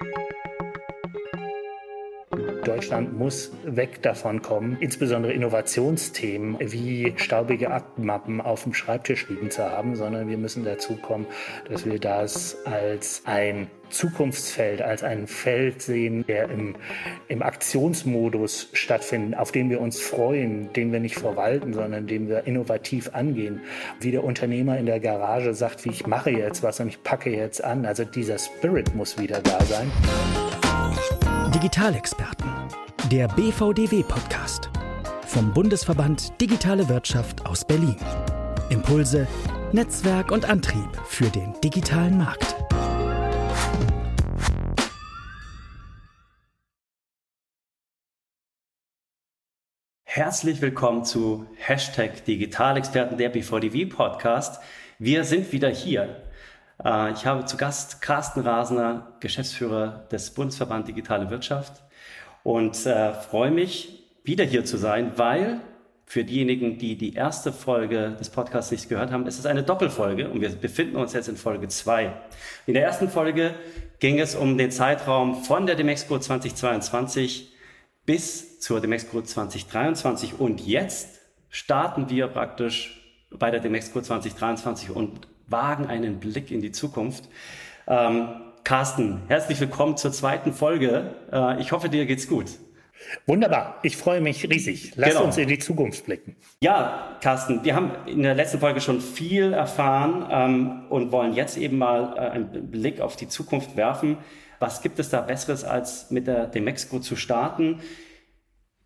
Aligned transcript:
Thank 0.00 0.14
you. 0.14 0.47
Deutschland 2.68 3.18
muss 3.18 3.50
weg 3.64 4.02
davon 4.02 4.42
kommen, 4.42 4.76
insbesondere 4.80 5.32
Innovationsthemen 5.32 6.58
wie 6.60 7.14
staubige 7.16 7.70
Aktenmappen 7.70 8.42
auf 8.42 8.64
dem 8.64 8.74
Schreibtisch 8.74 9.26
liegen 9.28 9.50
zu 9.50 9.62
haben, 9.62 9.96
sondern 9.96 10.28
wir 10.28 10.36
müssen 10.36 10.64
dazu 10.64 10.96
kommen, 10.96 11.26
dass 11.68 11.86
wir 11.86 11.98
das 11.98 12.58
als 12.66 13.22
ein 13.24 13.68
Zukunftsfeld, 13.88 14.82
als 14.82 15.02
ein 15.02 15.26
Feld 15.26 15.80
sehen, 15.80 16.26
der 16.26 16.50
im, 16.50 16.76
im 17.28 17.42
Aktionsmodus 17.42 18.68
stattfindet, 18.74 19.38
auf 19.38 19.50
den 19.50 19.70
wir 19.70 19.80
uns 19.80 19.98
freuen, 19.98 20.70
den 20.74 20.92
wir 20.92 21.00
nicht 21.00 21.16
verwalten, 21.16 21.72
sondern 21.72 22.06
den 22.06 22.28
wir 22.28 22.46
innovativ 22.46 23.14
angehen. 23.14 23.62
Wie 23.98 24.10
der 24.10 24.24
Unternehmer 24.24 24.76
in 24.76 24.84
der 24.84 25.00
Garage 25.00 25.54
sagt, 25.54 25.86
wie 25.86 25.90
ich 25.90 26.06
mache 26.06 26.30
jetzt 26.30 26.62
was 26.62 26.80
und 26.80 26.88
ich 26.88 27.02
packe 27.02 27.30
jetzt 27.30 27.64
an. 27.64 27.86
Also 27.86 28.04
dieser 28.04 28.38
Spirit 28.38 28.94
muss 28.94 29.18
wieder 29.18 29.40
da 29.40 29.58
sein. 29.64 29.90
Digitalexperten, 31.54 32.46
der 33.10 33.26
BVDW-Podcast 33.28 34.68
vom 35.24 35.54
Bundesverband 35.54 36.38
Digitale 36.42 36.90
Wirtschaft 36.90 37.46
aus 37.46 37.64
Berlin. 37.64 37.96
Impulse, 38.68 39.26
Netzwerk 39.72 40.30
und 40.30 40.46
Antrieb 40.46 40.90
für 41.06 41.30
den 41.30 41.58
digitalen 41.64 42.18
Markt. 42.18 42.54
Herzlich 50.04 50.60
willkommen 50.60 51.04
zu 51.04 51.46
Hashtag 51.56 52.26
Digitalexperten 52.26 53.16
der 53.16 53.30
BVDW 53.30 53.86
Podcast. 53.86 54.60
Wir 54.98 55.24
sind 55.24 55.50
wieder 55.52 55.70
hier. 55.70 56.24
Äh, 56.84 57.12
ich 57.12 57.24
habe 57.24 57.46
zu 57.46 57.56
Gast 57.56 58.02
Carsten 58.02 58.40
Rasner, 58.40 59.16
Geschäftsführer 59.20 60.06
des 60.12 60.34
Bundesverband 60.34 60.88
Digitale 60.88 61.30
Wirtschaft 61.30 61.87
und 62.42 62.86
äh, 62.86 63.12
freue 63.14 63.50
mich, 63.50 64.04
wieder 64.24 64.44
hier 64.44 64.64
zu 64.64 64.76
sein, 64.76 65.12
weil 65.16 65.60
für 66.08 66.24
diejenigen, 66.24 66.78
die 66.78 66.96
die 66.96 67.14
erste 67.14 67.52
Folge 67.52 68.16
des 68.18 68.30
Podcasts 68.30 68.70
nicht 68.70 68.88
gehört 68.88 69.10
haben, 69.10 69.26
es 69.26 69.38
ist 69.38 69.46
eine 69.46 69.62
Doppelfolge 69.62 70.30
und 70.30 70.40
wir 70.40 70.48
befinden 70.48 70.96
uns 70.96 71.12
jetzt 71.12 71.28
in 71.28 71.36
Folge 71.36 71.68
zwei. 71.68 72.14
In 72.66 72.72
der 72.72 72.82
ersten 72.82 73.10
Folge 73.10 73.54
ging 73.98 74.18
es 74.18 74.34
um 74.34 74.56
den 74.56 74.70
Zeitraum 74.70 75.44
von 75.44 75.66
der 75.66 75.76
Demexco 75.76 76.18
2022 76.18 77.52
bis 78.06 78.60
zur 78.60 78.80
Demexco 78.80 79.20
2023 79.20 80.40
und 80.40 80.66
jetzt 80.66 81.20
starten 81.50 82.08
wir 82.08 82.28
praktisch 82.28 82.98
bei 83.30 83.50
der 83.50 83.60
Demexco 83.60 84.00
2023 84.00 84.90
und 84.90 85.28
wagen 85.46 85.86
einen 85.86 86.20
Blick 86.20 86.50
in 86.50 86.62
die 86.62 86.72
Zukunft. 86.72 87.24
Ähm, 87.86 88.28
Carsten, 88.64 89.22
herzlich 89.28 89.60
willkommen 89.60 89.96
zur 89.96 90.12
zweiten 90.12 90.52
Folge. 90.52 91.14
Äh, 91.32 91.60
ich 91.60 91.72
hoffe, 91.72 91.88
dir 91.88 92.06
geht's 92.06 92.28
gut. 92.28 92.46
Wunderbar, 93.26 93.78
ich 93.82 93.96
freue 93.96 94.20
mich 94.20 94.48
riesig. 94.48 94.92
Lass 94.96 95.10
genau. 95.10 95.24
uns 95.24 95.38
in 95.38 95.48
die 95.48 95.58
Zukunft 95.58 96.04
blicken. 96.06 96.36
Ja, 96.60 97.16
Carsten, 97.20 97.64
wir 97.64 97.74
haben 97.74 97.92
in 98.06 98.22
der 98.22 98.34
letzten 98.34 98.58
Folge 98.58 98.80
schon 98.80 99.00
viel 99.00 99.52
erfahren 99.52 100.26
ähm, 100.30 100.82
und 100.90 101.12
wollen 101.12 101.32
jetzt 101.32 101.56
eben 101.56 101.78
mal 101.78 102.14
äh, 102.16 102.20
einen 102.30 102.70
Blick 102.70 103.00
auf 103.00 103.16
die 103.16 103.28
Zukunft 103.28 103.76
werfen. 103.76 104.18
Was 104.58 104.82
gibt 104.82 104.98
es 104.98 105.08
da 105.08 105.20
Besseres, 105.20 105.64
als 105.64 106.10
mit 106.10 106.26
der 106.26 106.46
Demexco 106.46 106.98
zu 106.98 107.16
starten? 107.16 107.80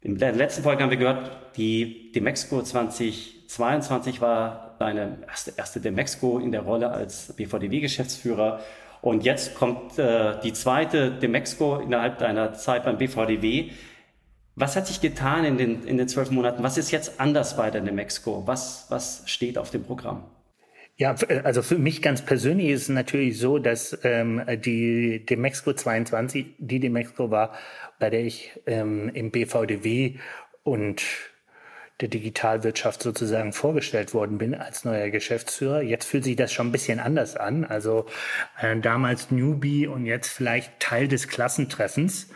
In 0.01 0.19
der 0.19 0.33
letzten 0.33 0.63
Folge 0.63 0.83
haben 0.83 0.91
wir 0.91 0.99
gehört, 0.99 1.57
die 1.57 2.13
Demexco 2.13 2.63
2022 2.63 4.21
war 4.21 4.77
deine 4.79 5.19
erste, 5.29 5.53
erste 5.57 5.81
Demexco 5.81 6.39
in 6.39 6.53
der 6.53 6.63
Rolle 6.63 6.91
als 6.91 7.33
BVDW-Geschäftsführer. 7.35 8.61
Und 9.03 9.25
jetzt 9.25 9.57
kommt 9.57 9.99
äh, 9.99 10.41
die 10.43 10.53
zweite 10.53 11.11
Demexco 11.11 11.81
innerhalb 11.81 12.19
deiner 12.19 12.55
Zeit 12.55 12.85
beim 12.85 12.99
BVDW. 12.99 13.71
Was 14.55 14.77
hat 14.77 14.87
sich 14.87 15.01
getan 15.01 15.45
in 15.45 15.59
den, 15.59 15.85
in 15.85 15.99
den 15.99 16.07
zwölf 16.07 16.31
Monaten? 16.31 16.63
Was 16.63 16.79
ist 16.79 16.93
jetzt 16.93 17.21
anders 17.21 17.57
bei 17.57 17.71
der 17.71 17.81
Demexco? 17.81 18.47
Was, 18.47 18.87
was 18.91 19.25
steht 19.27 19.59
auf 19.59 19.71
dem 19.71 19.83
Programm? 19.83 20.25
Ja, 20.97 21.17
also 21.43 21.63
für 21.63 21.79
mich 21.79 22.01
ganz 22.01 22.23
persönlich 22.23 22.69
ist 22.69 22.83
es 22.83 22.89
natürlich 22.91 23.39
so, 23.39 23.59
dass 23.59 23.99
ähm, 24.05 24.41
die 24.65 25.27
Demexco 25.27 25.73
22 25.73 26.47
die 26.59 26.79
Demexco 26.79 27.31
war, 27.31 27.55
bei 27.99 28.09
der 28.09 28.25
ich 28.25 28.53
ähm, 28.67 29.09
im 29.09 29.33
BVDW 29.33 30.19
und 30.63 31.03
der 32.03 32.09
Digitalwirtschaft 32.09 33.03
sozusagen 33.03 33.53
vorgestellt 33.53 34.13
worden 34.13 34.39
bin 34.39 34.55
als 34.55 34.85
neuer 34.85 35.11
Geschäftsführer. 35.11 35.83
Jetzt 35.83 36.05
fühlt 36.05 36.25
sich 36.25 36.37
das 36.37 36.53
schon 36.53 36.69
ein 36.69 36.73
bisschen 36.73 37.01
anders 37.01 37.37
an. 37.37 37.65
Also 37.65 38.07
äh, 38.61 38.77
damals 38.77 39.31
Newbie 39.31 39.87
und 39.87 40.05
jetzt 40.05 40.29
vielleicht 40.29 40.81
Teil 40.81 41.09
des 41.09 41.29
Klassentreffens. 41.29 42.29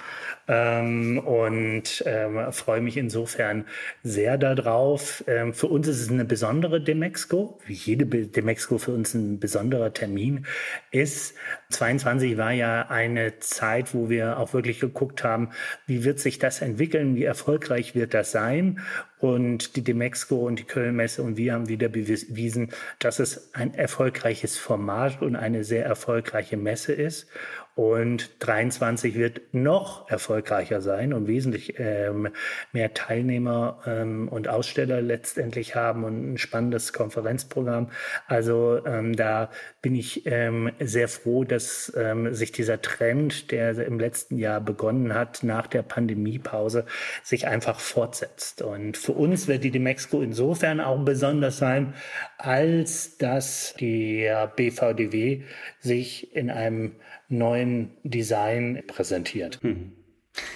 Ähm, 0.49 1.19
und 1.19 2.05
ähm, 2.07 2.53
freue 2.53 2.81
mich 2.81 2.97
insofern 2.97 3.65
sehr 4.05 4.39
darauf. 4.39 5.25
Ähm, 5.27 5.53
für 5.53 5.67
uns 5.67 5.89
ist 5.89 6.01
es 6.01 6.09
eine 6.09 6.25
besondere 6.25 6.81
Demexco, 6.81 7.59
wie 7.67 7.73
jede 7.73 8.07
Demexco 8.07 8.79
für 8.79 8.93
uns 8.93 9.15
ein 9.15 9.41
besonderer 9.41 9.93
Termin 9.93 10.47
ist. 10.93 11.35
22 11.71 12.37
war 12.37 12.53
ja 12.53 12.87
eine 12.89 13.41
Zeit, 13.41 13.93
wo 13.93 14.09
wir 14.09 14.39
auch 14.39 14.53
wirklich 14.53 14.79
geguckt 14.79 15.25
haben, 15.25 15.51
wie 15.87 16.05
wird 16.05 16.21
sich 16.21 16.39
das 16.39 16.63
entwickeln, 16.63 17.17
wie 17.17 17.25
erfolgreich 17.25 17.97
wird 17.97 18.15
das 18.15 18.31
sein. 18.31 18.81
Und 19.19 19.77
die 19.77 19.83
Demexco 19.83 20.37
und 20.47 20.59
die 20.59 20.65
Kölnmesse 20.65 21.23
und 21.23 21.37
wir 21.39 21.55
haben 21.55 21.69
wieder 21.69 21.89
bewiesen, 21.89 22.71
dass 22.99 23.19
es 23.19 23.55
ein 23.55 23.73
erfolgreiches 23.73 24.59
Format 24.59 25.23
und 25.23 25.37
eine 25.37 25.65
sehr 25.65 25.87
erfolgreiche 25.87 26.59
Messe 26.59 26.93
ist. 26.93 27.27
Und 27.77 28.31
23 28.39 29.17
wird 29.17 29.53
noch 29.53 30.09
erfolgreicher 30.09 30.81
sein 30.81 31.13
und 31.13 31.27
wesentlich 31.27 31.79
ähm, 31.79 32.31
mehr 32.73 32.95
Teilnehmer 32.95 33.83
ähm, 33.87 34.29
und 34.29 34.49
Aussteller 34.49 35.03
letztendlich 35.03 35.75
haben 35.75 36.05
und 36.05 36.33
ein 36.33 36.39
spannendes 36.39 36.95
Konferenzprogramm. 36.95 37.91
Also 38.29 38.81
ähm, 38.87 39.15
da 39.15 39.51
bin 39.83 39.95
ich 39.95 40.25
ähm, 40.25 40.73
sehr 40.81 41.07
froh, 41.09 41.45
dass 41.45 41.93
ähm, 41.95 42.33
sich 42.33 42.51
dieser 42.51 42.81
Trend, 42.81 43.51
der 43.51 43.77
im 43.85 44.01
letzten 44.01 44.39
Jahr 44.39 44.63
begonnen 44.63 45.13
hat, 45.13 45.43
nach 45.43 45.67
der 45.67 45.83
Pandemiepause, 45.83 46.87
sich 47.23 47.47
einfach 47.47 47.79
fortsetzt. 47.79 48.63
Und 48.63 48.97
für 48.97 49.13
uns 49.13 49.49
wird 49.49 49.65
die 49.65 49.71
Demexco 49.71 50.23
insofern 50.23 50.81
auch 50.81 51.05
besonders 51.05 51.59
sein, 51.59 51.93
als 52.39 53.19
dass 53.19 53.75
die 53.79 54.33
BVDW 54.57 55.43
sich 55.81 56.35
in 56.35 56.49
einem 56.49 56.93
neuen 57.29 57.91
Design 58.03 58.83
präsentiert. 58.87 59.61
Hm. 59.63 59.93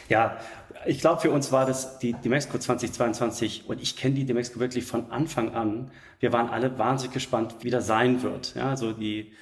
Ja, 0.08 0.38
ich 0.86 1.00
glaube, 1.00 1.20
für 1.20 1.31
uns 1.31 1.53
war 1.53 1.66
das 1.66 1.98
die 1.98 2.12
Demexco 2.12 2.58
2022 2.58 3.64
und 3.66 3.82
ich 3.82 3.97
kenne 3.97 4.14
die 4.14 4.25
Demexco 4.25 4.60
wirklich 4.60 4.84
von 4.84 5.10
Anfang 5.10 5.54
an. 5.54 5.91
Wir 6.20 6.32
waren 6.32 6.48
alle 6.48 6.78
wahnsinnig 6.78 7.12
gespannt, 7.12 7.56
wie 7.60 7.70
das 7.70 7.86
sein 7.86 8.22
wird. 8.22 8.54
Ja, 8.54 8.70
also 8.70 8.92
die 8.92 9.32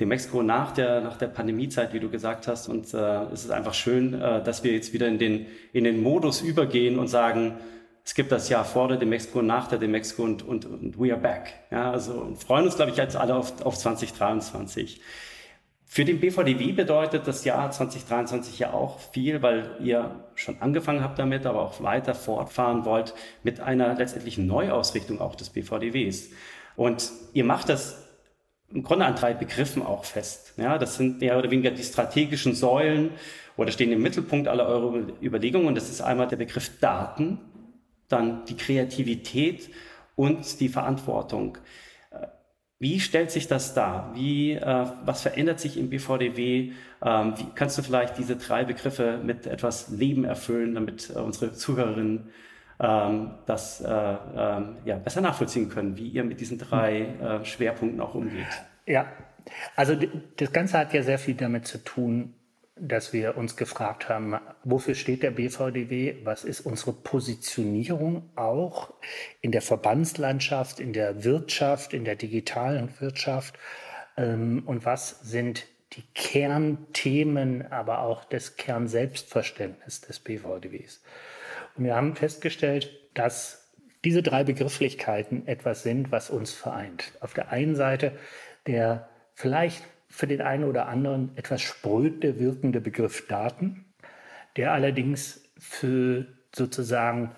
Demexco 0.00 0.42
nach 0.42 0.72
der, 0.72 1.00
nach 1.00 1.16
der 1.16 1.28
Pandemiezeit, 1.28 1.92
wie 1.92 2.00
du 2.00 2.10
gesagt 2.10 2.48
hast. 2.48 2.68
Und 2.68 2.92
äh, 2.92 3.22
es 3.32 3.44
ist 3.44 3.50
einfach 3.50 3.74
schön, 3.74 4.14
äh, 4.14 4.42
dass 4.42 4.64
wir 4.64 4.72
jetzt 4.72 4.92
wieder 4.92 5.06
in 5.08 5.18
den, 5.18 5.46
in 5.72 5.84
den 5.84 6.02
Modus 6.02 6.42
übergehen 6.42 6.98
und 6.98 7.08
sagen, 7.08 7.54
es 8.04 8.14
gibt 8.14 8.32
das 8.32 8.48
Jahr 8.50 8.64
vor 8.64 8.88
der 8.88 8.98
Demexco, 8.98 9.40
nach 9.40 9.68
der 9.68 9.78
Demexco 9.78 10.22
und, 10.22 10.42
und, 10.42 10.66
und 10.66 10.98
we 10.98 11.12
are 11.12 11.20
back. 11.20 11.54
Ja, 11.70 11.92
also 11.92 12.12
und 12.12 12.36
freuen 12.36 12.66
uns, 12.66 12.76
glaube 12.76 12.90
ich, 12.90 12.96
jetzt 12.98 13.16
alle 13.16 13.34
auf, 13.34 13.64
auf 13.64 13.78
2023. 13.78 15.00
Für 15.86 16.04
den 16.04 16.18
BVDW 16.18 16.72
bedeutet 16.72 17.28
das 17.28 17.44
Jahr 17.44 17.70
2023 17.70 18.58
ja 18.58 18.72
auch 18.72 18.98
viel, 18.98 19.42
weil 19.42 19.76
ihr 19.80 20.24
schon 20.34 20.60
angefangen 20.60 21.02
habt 21.02 21.18
damit, 21.18 21.46
aber 21.46 21.62
auch 21.62 21.82
weiter 21.82 22.14
fortfahren 22.14 22.84
wollt 22.84 23.14
mit 23.42 23.60
einer 23.60 23.94
letztendlichen 23.94 24.46
Neuausrichtung 24.46 25.20
auch 25.20 25.36
des 25.36 25.50
BVDWs. 25.50 26.30
Und 26.76 27.12
ihr 27.32 27.44
macht 27.44 27.68
das 27.68 28.04
im 28.72 28.82
Grunde 28.82 29.06
an 29.06 29.14
drei 29.14 29.34
Begriffen 29.34 29.82
auch 29.82 30.04
fest. 30.04 30.54
Ja, 30.56 30.78
das 30.78 30.96
sind 30.96 31.20
mehr 31.20 31.38
oder 31.38 31.50
weniger 31.50 31.70
die 31.70 31.84
strategischen 31.84 32.54
Säulen 32.54 33.10
oder 33.56 33.70
stehen 33.70 33.92
im 33.92 34.02
Mittelpunkt 34.02 34.48
aller 34.48 34.66
eurer 34.66 35.06
Überlegungen. 35.22 35.68
Und 35.68 35.76
das 35.76 35.90
ist 35.90 36.00
einmal 36.00 36.26
der 36.26 36.36
Begriff 36.36 36.80
Daten, 36.80 37.38
dann 38.08 38.44
die 38.46 38.56
Kreativität 38.56 39.70
und 40.16 40.60
die 40.60 40.68
Verantwortung. 40.68 41.58
Wie 42.84 43.00
stellt 43.00 43.30
sich 43.30 43.48
das 43.48 43.72
dar? 43.72 44.10
Wie, 44.12 44.52
äh, 44.52 44.86
was 45.06 45.22
verändert 45.22 45.58
sich 45.58 45.78
im 45.78 45.88
BVDW? 45.88 46.72
Ähm, 47.02 47.34
wie 47.38 47.46
kannst 47.54 47.78
du 47.78 47.82
vielleicht 47.82 48.18
diese 48.18 48.36
drei 48.36 48.64
Begriffe 48.64 49.18
mit 49.24 49.46
etwas 49.46 49.88
Leben 49.88 50.26
erfüllen, 50.26 50.74
damit 50.74 51.08
äh, 51.08 51.18
unsere 51.18 51.54
Zuhörerinnen 51.54 52.28
ähm, 52.78 53.30
das 53.46 53.80
äh, 53.80 53.88
ähm, 53.88 54.76
ja, 54.84 54.96
besser 54.96 55.22
nachvollziehen 55.22 55.70
können, 55.70 55.96
wie 55.96 56.08
ihr 56.08 56.24
mit 56.24 56.42
diesen 56.42 56.58
drei 56.58 57.06
äh, 57.22 57.44
Schwerpunkten 57.46 58.02
auch 58.02 58.14
umgeht? 58.14 58.44
Ja, 58.84 59.06
also 59.76 59.96
das 60.36 60.52
Ganze 60.52 60.76
hat 60.76 60.92
ja 60.92 61.02
sehr 61.02 61.18
viel 61.18 61.36
damit 61.36 61.66
zu 61.66 61.82
tun, 61.82 62.34
dass 62.76 63.12
wir 63.12 63.36
uns 63.36 63.56
gefragt 63.56 64.08
haben, 64.08 64.36
wofür 64.64 64.94
steht 64.94 65.22
der 65.22 65.30
BVDW? 65.30 66.16
Was 66.24 66.44
ist 66.44 66.60
unsere 66.60 66.92
Positionierung 66.92 68.30
auch 68.34 68.92
in 69.40 69.52
der 69.52 69.62
Verbandslandschaft, 69.62 70.80
in 70.80 70.92
der 70.92 71.24
Wirtschaft, 71.24 71.94
in 71.94 72.04
der 72.04 72.16
digitalen 72.16 72.88
Wirtschaft? 72.98 73.58
Ähm, 74.16 74.64
und 74.66 74.84
was 74.84 75.20
sind 75.22 75.66
die 75.92 76.02
Kernthemen, 76.14 77.70
aber 77.70 78.00
auch 78.00 78.24
das 78.24 78.56
Kernselbstverständnis 78.56 80.00
des 80.00 80.18
BVDWs. 80.18 81.00
Und 81.76 81.84
wir 81.84 81.94
haben 81.94 82.16
festgestellt, 82.16 82.90
dass 83.14 83.72
diese 84.04 84.22
drei 84.22 84.44
Begrifflichkeiten 84.44 85.46
etwas 85.46 85.82
sind, 85.82 86.10
was 86.10 86.30
uns 86.30 86.52
vereint. 86.52 87.12
Auf 87.20 87.34
der 87.34 87.50
einen 87.50 87.76
Seite 87.76 88.12
der 88.66 89.08
vielleicht 89.34 89.84
für 90.08 90.26
den 90.26 90.40
einen 90.40 90.64
oder 90.64 90.86
anderen 90.88 91.36
etwas 91.36 91.62
spröde 91.62 92.38
wirkende 92.38 92.80
Begriff 92.80 93.26
Daten, 93.26 93.84
der 94.56 94.72
allerdings 94.72 95.42
für 95.58 96.26
sozusagen 96.54 97.34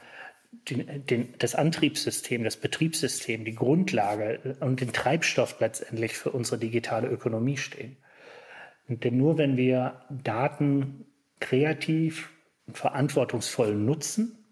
den, 0.68 1.06
den, 1.06 1.34
das 1.38 1.54
Antriebssystem, 1.54 2.44
das 2.44 2.56
Betriebssystem, 2.56 3.44
die 3.44 3.54
Grundlage 3.54 4.56
und 4.60 4.80
den 4.80 4.92
Treibstoff 4.92 5.58
letztendlich 5.60 6.16
für 6.16 6.30
unsere 6.30 6.58
digitale 6.58 7.08
Ökonomie 7.08 7.56
stehen. 7.56 7.96
Denn 8.88 9.16
nur 9.16 9.38
wenn 9.38 9.56
wir 9.56 10.02
Daten 10.10 11.06
kreativ 11.40 12.30
und 12.66 12.78
verantwortungsvoll 12.78 13.74
nutzen, 13.74 14.44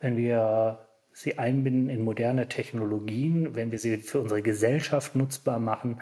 wenn 0.00 0.16
wir 0.16 0.86
sie 1.12 1.38
einbinden 1.38 1.88
in 1.88 2.02
moderne 2.02 2.48
Technologien, 2.48 3.54
wenn 3.54 3.70
wir 3.70 3.78
sie 3.78 3.98
für 3.98 4.20
unsere 4.20 4.42
Gesellschaft 4.42 5.14
nutzbar 5.16 5.58
machen, 5.58 6.00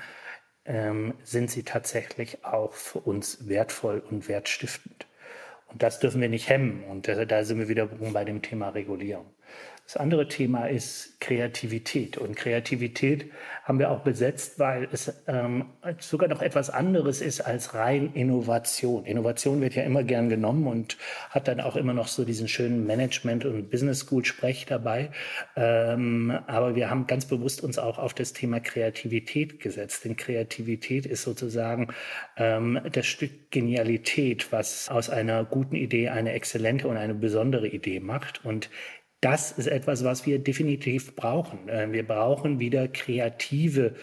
ähm, 0.68 1.14
sind 1.24 1.50
sie 1.50 1.64
tatsächlich 1.64 2.44
auch 2.44 2.74
für 2.74 3.00
uns 3.00 3.48
wertvoll 3.48 4.02
und 4.10 4.28
wertstiftend. 4.28 5.06
Und 5.66 5.82
das 5.82 5.98
dürfen 5.98 6.20
wir 6.20 6.28
nicht 6.28 6.48
hemmen. 6.48 6.84
Und 6.84 7.08
da 7.08 7.44
sind 7.44 7.58
wir 7.58 7.68
wiederum 7.68 8.12
bei 8.12 8.24
dem 8.24 8.42
Thema 8.42 8.68
Regulierung. 8.68 9.26
Das 9.88 9.96
andere 9.96 10.28
Thema 10.28 10.66
ist 10.66 11.18
Kreativität. 11.18 12.18
Und 12.18 12.36
Kreativität 12.36 13.30
haben 13.64 13.78
wir 13.78 13.90
auch 13.90 14.00
besetzt, 14.00 14.58
weil 14.58 14.86
es 14.92 15.10
ähm, 15.26 15.64
sogar 15.98 16.28
noch 16.28 16.42
etwas 16.42 16.68
anderes 16.68 17.22
ist 17.22 17.40
als 17.40 17.72
rein 17.72 18.12
Innovation. 18.12 19.06
Innovation 19.06 19.62
wird 19.62 19.76
ja 19.76 19.84
immer 19.84 20.02
gern 20.02 20.28
genommen 20.28 20.66
und 20.66 20.98
hat 21.30 21.48
dann 21.48 21.62
auch 21.62 21.74
immer 21.74 21.94
noch 21.94 22.08
so 22.08 22.26
diesen 22.26 22.48
schönen 22.48 22.86
Management- 22.86 23.46
und 23.46 23.70
Business 23.70 24.00
School-Sprech 24.00 24.66
dabei. 24.66 25.10
Ähm, 25.56 26.38
aber 26.46 26.74
wir 26.74 26.90
haben 26.90 27.06
ganz 27.06 27.24
bewusst 27.24 27.62
uns 27.62 27.78
auch 27.78 27.96
auf 27.96 28.12
das 28.12 28.34
Thema 28.34 28.60
Kreativität 28.60 29.58
gesetzt. 29.58 30.04
Denn 30.04 30.16
Kreativität 30.16 31.06
ist 31.06 31.22
sozusagen 31.22 31.88
ähm, 32.36 32.78
das 32.92 33.06
Stück 33.06 33.50
Genialität, 33.50 34.52
was 34.52 34.90
aus 34.90 35.08
einer 35.08 35.44
guten 35.44 35.76
Idee 35.76 36.10
eine 36.10 36.32
exzellente 36.32 36.86
und 36.88 36.98
eine 36.98 37.14
besondere 37.14 37.68
Idee 37.68 38.00
macht. 38.00 38.44
Und 38.44 38.68
das 39.20 39.52
ist 39.52 39.66
etwas, 39.66 40.04
was 40.04 40.26
wir 40.26 40.38
definitiv 40.38 41.16
brauchen. 41.16 41.68
Äh, 41.68 41.92
wir 41.92 42.06
brauchen 42.06 42.60
wieder 42.60 42.88
kreative, 42.88 43.94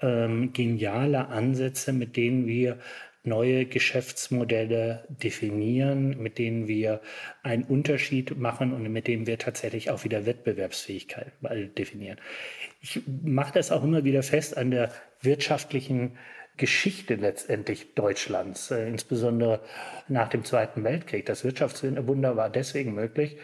ähm, 0.00 0.52
geniale 0.52 1.28
Ansätze, 1.28 1.92
mit 1.92 2.16
denen 2.16 2.46
wir 2.46 2.78
neue 3.24 3.66
Geschäftsmodelle 3.66 5.04
definieren, 5.08 6.20
mit 6.22 6.38
denen 6.38 6.66
wir 6.66 7.00
einen 7.42 7.64
Unterschied 7.64 8.38
machen 8.38 8.72
und 8.72 8.90
mit 8.90 9.06
denen 9.06 9.26
wir 9.26 9.38
tatsächlich 9.38 9.90
auch 9.90 10.04
wieder 10.04 10.24
Wettbewerbsfähigkeit 10.24 11.32
definieren. 11.76 12.18
Ich 12.80 13.02
mache 13.22 13.52
das 13.54 13.70
auch 13.70 13.84
immer 13.84 14.04
wieder 14.04 14.22
fest 14.22 14.56
an 14.56 14.70
der 14.70 14.92
wirtschaftlichen 15.20 16.16
Geschichte 16.58 17.14
letztendlich 17.14 17.94
Deutschlands, 17.94 18.70
äh, 18.70 18.86
insbesondere 18.88 19.60
nach 20.08 20.28
dem 20.28 20.44
Zweiten 20.44 20.84
Weltkrieg. 20.84 21.24
Das 21.24 21.44
Wirtschaftswunder 21.44 22.36
war 22.36 22.50
deswegen 22.50 22.94
möglich, 22.94 23.38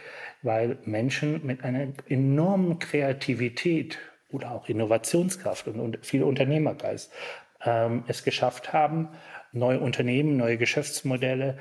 weil 0.45 0.79
Menschen 0.85 1.45
mit 1.45 1.65
einer 1.65 1.89
enormen 2.09 2.79
Kreativität 2.79 3.99
oder 4.31 4.53
auch 4.53 4.69
Innovationskraft 4.69 5.67
und, 5.69 5.81
und 5.81 6.05
viel 6.05 6.23
Unternehmergeist 6.23 7.13
ähm, 7.65 8.05
es 8.07 8.25
geschafft 8.25 8.73
haben, 8.73 9.09
neue 9.53 9.81
Unternehmen, 9.81 10.37
neue 10.37 10.59
Geschäftsmodelle, 10.59 11.59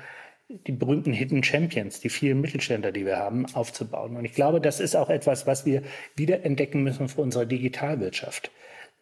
die 0.49 0.73
berühmten 0.73 1.13
Hidden 1.13 1.43
Champions, 1.43 2.01
die 2.01 2.09
vielen 2.09 2.41
Mittelständler, 2.41 2.91
die 2.91 3.05
wir 3.05 3.17
haben, 3.17 3.45
aufzubauen. 3.53 4.17
Und 4.17 4.25
ich 4.25 4.33
glaube, 4.33 4.59
das 4.59 4.79
ist 4.79 4.95
auch 4.95 5.09
etwas, 5.09 5.47
was 5.47 5.65
wir 5.65 5.81
wieder 6.15 6.43
entdecken 6.45 6.83
müssen 6.83 7.07
für 7.07 7.21
unsere 7.21 7.47
Digitalwirtschaft. 7.47 8.51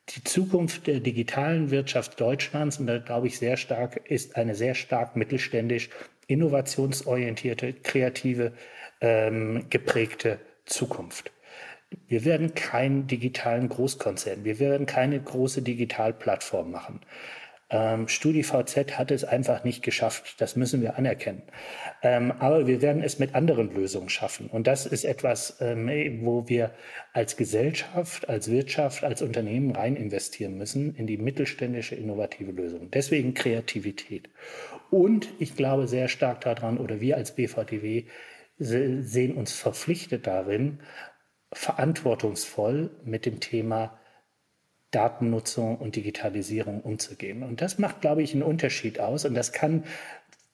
Die 0.10 0.24
Zukunft 0.24 0.88
der 0.88 1.00
digitalen 1.00 1.72
Wirtschaft 1.72 2.19
Deutschlands, 2.19 2.80
und 2.80 2.88
da 2.88 3.00
glaube 3.00 3.27
ich 3.27 3.38
sehr 3.38 3.57
stark, 3.57 4.01
ist 4.10 4.36
eine 4.36 4.56
sehr 4.56 4.75
stark 4.75 5.16
mittelständisch, 5.16 5.89
innovationsorientierte, 6.27 7.74
kreative 7.74 8.54
ähm, 9.01 9.65
geprägte 9.69 10.39
Zukunft. 10.65 11.31
Wir 12.07 12.24
werden 12.24 12.56
keinen 12.56 13.07
digitalen 13.07 13.68
Großkonzern, 13.68 14.45
wir 14.45 14.59
werden 14.59 14.86
keine 14.86 15.19
große 15.19 15.62
Digitalplattform 15.62 16.71
machen. 16.71 17.01
Ähm, 17.71 18.09
StudiVZ 18.09 18.98
hat 18.98 19.12
es 19.12 19.24
einfach 19.24 19.63
nicht 19.63 19.81
geschafft. 19.81 20.42
Das 20.42 20.57
müssen 20.57 20.81
wir 20.81 20.98
anerkennen. 20.98 21.42
Ähm, 22.03 22.33
aber 22.38 22.68
wir 22.68 22.81
werden 22.81 23.01
es 23.01 23.18
mit 23.18 23.33
anderen 23.33 23.74
Lösungen 23.74 24.09
schaffen. 24.09 24.48
Und 24.48 24.68
das 24.68 24.86
ist 24.86 25.06
etwas, 25.06 25.57
ähm, 25.62 25.88
wo 26.21 26.50
wir 26.50 26.71
als 27.13 27.38
Gesellschaft, 27.38 28.27
als 28.27 28.51
Wirtschaft, 28.51 29.06
als 29.06 29.21
Unternehmen 29.21 29.71
rein 29.71 29.95
investieren 29.95 30.57
müssen 30.57 30.95
in 30.95 31.07
die 31.07 31.18
mittelständische 31.18 31.95
innovative 31.95 32.51
Lösung. 32.51 32.92
Deswegen 32.92 33.33
Kreativität. 33.33 34.30
Und 34.89 35.30
ich 35.39 35.56
glaube 35.56 35.88
sehr 35.88 36.09
stark 36.09 36.42
daran, 36.42 36.77
oder 36.77 37.00
wir 37.00 37.15
als 37.15 37.36
BVTW 37.36 38.03
sehen 38.63 39.36
uns 39.36 39.54
verpflichtet 39.54 40.28
darin, 40.28 40.80
verantwortungsvoll 41.54 42.92
mit 43.04 43.25
dem 43.25 43.40
Thema 43.40 44.00
Datennutzung 44.92 45.78
und 45.78 45.96
Digitalisierung 45.96 46.81
umzugehen. 46.81 47.44
Und 47.44 47.62
das 47.62 47.78
macht, 47.80 48.02
glaube 48.02 48.22
ich, 48.24 48.34
einen 48.34 48.44
Unterschied 48.44 49.00
aus. 49.00 49.25
Und 49.25 49.34
das 49.34 49.52
kann 49.52 49.86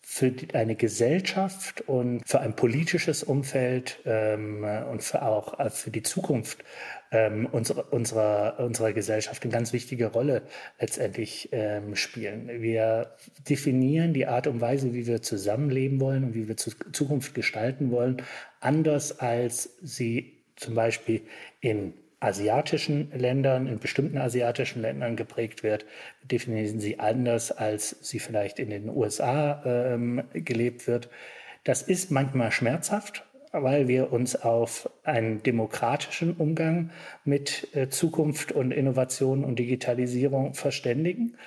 für 0.01 0.33
eine 0.53 0.75
Gesellschaft 0.75 1.81
und 1.81 2.21
für 2.25 2.39
ein 2.39 2.55
politisches 2.55 3.23
Umfeld 3.23 3.99
ähm, 4.05 4.63
und 4.89 5.03
für 5.03 5.21
auch 5.23 5.59
äh, 5.59 5.69
für 5.69 5.91
die 5.91 6.03
Zukunft 6.03 6.63
ähm, 7.11 7.45
unserer, 7.45 7.91
unserer, 7.91 8.59
unserer 8.59 8.93
Gesellschaft 8.93 9.43
eine 9.43 9.51
ganz 9.51 9.73
wichtige 9.73 10.07
Rolle 10.07 10.43
letztendlich 10.79 11.49
ähm, 11.51 11.95
spielen. 11.95 12.49
Wir 12.61 13.11
definieren 13.49 14.13
die 14.13 14.27
Art 14.27 14.47
und 14.47 14.61
Weise, 14.61 14.93
wie 14.93 15.07
wir 15.07 15.21
zusammenleben 15.21 15.99
wollen 15.99 16.23
und 16.25 16.33
wie 16.33 16.47
wir 16.47 16.57
zu, 16.57 16.71
Zukunft 16.91 17.33
gestalten 17.33 17.91
wollen, 17.91 18.21
anders 18.59 19.19
als 19.19 19.77
sie 19.81 20.33
zum 20.55 20.75
Beispiel 20.75 21.21
in 21.61 21.93
asiatischen 22.19 23.11
Ländern, 23.11 23.67
in 23.67 23.79
bestimmten 23.79 24.17
asiatischen 24.17 24.81
Ländern 24.81 25.15
geprägt 25.15 25.61
wird, 25.63 25.85
definieren 26.23 26.79
sie 26.79 26.99
anders, 26.99 27.51
als 27.51 27.95
sie 28.01 28.19
vielleicht 28.19 28.59
in 28.59 28.71
den 28.71 28.89
USA 28.89 29.61
ähm, 29.65 30.23
gelebt 30.33 30.87
wird. 30.87 31.09
Das 31.63 31.81
ist 31.83 32.11
manchmal 32.11 32.51
schmerzhaft, 32.51 33.26
weil 33.51 33.87
wir 33.87 34.11
uns 34.11 34.35
auf 34.35 34.89
einen 35.03 35.41
demokratischen 35.43 36.35
Umgang 36.35 36.91
mit 37.23 37.67
äh, 37.75 37.89
Zukunft 37.89 38.51
und 38.51 38.71
Innovation 38.71 39.43
und 39.43 39.59
Digitalisierung 39.59 40.53
verständigen. 40.53 41.37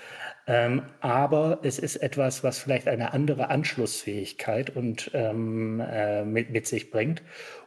Ähm, 0.47 0.83
aber 1.01 1.61
es 1.63 1.79
ist 1.79 1.97
etwas, 1.97 2.43
was 2.43 2.59
vielleicht 2.59 2.89
eine 2.89 3.13
andere 3.13 3.51
Anschlussfähigkeit 3.51 4.75
und 4.75 5.11
ähm, 5.15 5.81
äh, 5.81 6.25
mit, 6.25 6.67
sich 6.67 6.91
bringt 6.91 7.23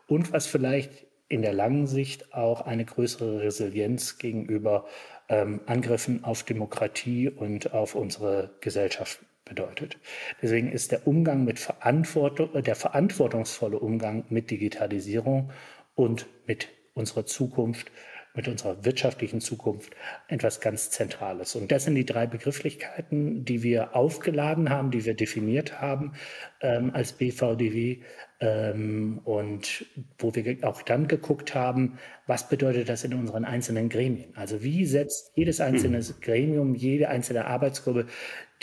und 0.07 0.33
was 0.33 0.47
vielleicht 0.47 1.05
in 1.29 1.41
der 1.41 1.53
langen 1.53 1.87
Sicht 1.87 2.33
auch 2.33 2.61
eine 2.61 2.85
größere 2.85 3.41
Resilienz 3.41 4.17
gegenüber 4.17 4.85
ähm, 5.29 5.61
Angriffen 5.65 6.23
auf 6.23 6.43
Demokratie 6.43 7.29
und 7.29 7.73
auf 7.73 7.95
unsere 7.95 8.51
Gesellschaft 8.59 9.19
bedeutet. 9.53 9.97
Deswegen 10.41 10.71
ist 10.71 10.91
der 10.91 11.07
Umgang 11.07 11.43
mit 11.43 11.59
Verantwortung, 11.59 12.61
der 12.63 12.75
verantwortungsvolle 12.75 13.79
Umgang 13.79 14.25
mit 14.29 14.49
Digitalisierung 14.49 15.51
und 15.95 16.25
mit 16.47 16.69
unserer 16.95 17.25
Zukunft 17.25 17.91
mit 18.35 18.47
unserer 18.47 18.83
wirtschaftlichen 18.83 19.41
Zukunft 19.41 19.95
etwas 20.27 20.59
ganz 20.59 20.89
Zentrales. 20.89 21.55
Und 21.55 21.71
das 21.71 21.83
sind 21.83 21.95
die 21.95 22.05
drei 22.05 22.25
Begrifflichkeiten, 22.25 23.45
die 23.45 23.61
wir 23.61 23.95
aufgeladen 23.95 24.69
haben, 24.69 24.89
die 24.89 25.05
wir 25.05 25.13
definiert 25.13 25.79
haben 25.81 26.13
ähm, 26.61 26.91
als 26.93 27.13
BVDW 27.13 28.01
ähm, 28.39 29.21
und 29.23 29.85
wo 30.17 30.33
wir 30.33 30.57
auch 30.67 30.81
dann 30.81 31.07
geguckt 31.07 31.53
haben, 31.53 31.99
was 32.25 32.49
bedeutet 32.49 32.89
das 32.89 33.03
in 33.03 33.13
unseren 33.13 33.45
einzelnen 33.45 33.89
Gremien? 33.89 34.35
Also 34.35 34.63
wie 34.63 34.85
setzt 34.85 35.31
jedes 35.35 35.61
einzelne 35.61 35.99
mhm. 35.99 36.21
Gremium, 36.21 36.75
jede 36.75 37.09
einzelne 37.09 37.45
Arbeitsgruppe 37.45 38.07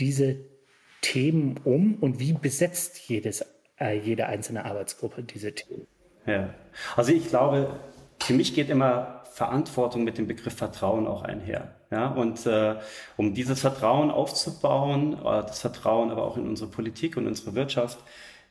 diese 0.00 0.50
Themen 1.00 1.60
um 1.64 1.94
und 1.94 2.20
wie 2.20 2.32
besetzt 2.32 3.08
jedes, 3.08 3.44
äh, 3.78 3.98
jede 3.98 4.26
einzelne 4.26 4.64
Arbeitsgruppe 4.64 5.22
diese 5.22 5.54
Themen? 5.54 5.86
Ja, 6.26 6.54
also 6.96 7.12
ich 7.12 7.28
glaube, 7.28 7.80
für 8.18 8.34
mich 8.34 8.54
geht 8.54 8.68
immer 8.70 9.22
Verantwortung 9.32 10.04
mit 10.04 10.18
dem 10.18 10.26
Begriff 10.26 10.54
Vertrauen 10.54 11.06
auch 11.06 11.22
einher. 11.22 11.74
Ja, 11.90 12.08
und 12.08 12.46
äh, 12.46 12.76
um 13.16 13.34
dieses 13.34 13.60
Vertrauen 13.60 14.10
aufzubauen, 14.10 15.14
äh, 15.14 15.42
das 15.42 15.60
Vertrauen 15.60 16.10
aber 16.10 16.24
auch 16.24 16.36
in 16.36 16.46
unsere 16.46 16.70
Politik 16.70 17.16
und 17.16 17.26
unsere 17.26 17.54
Wirtschaft, 17.54 17.98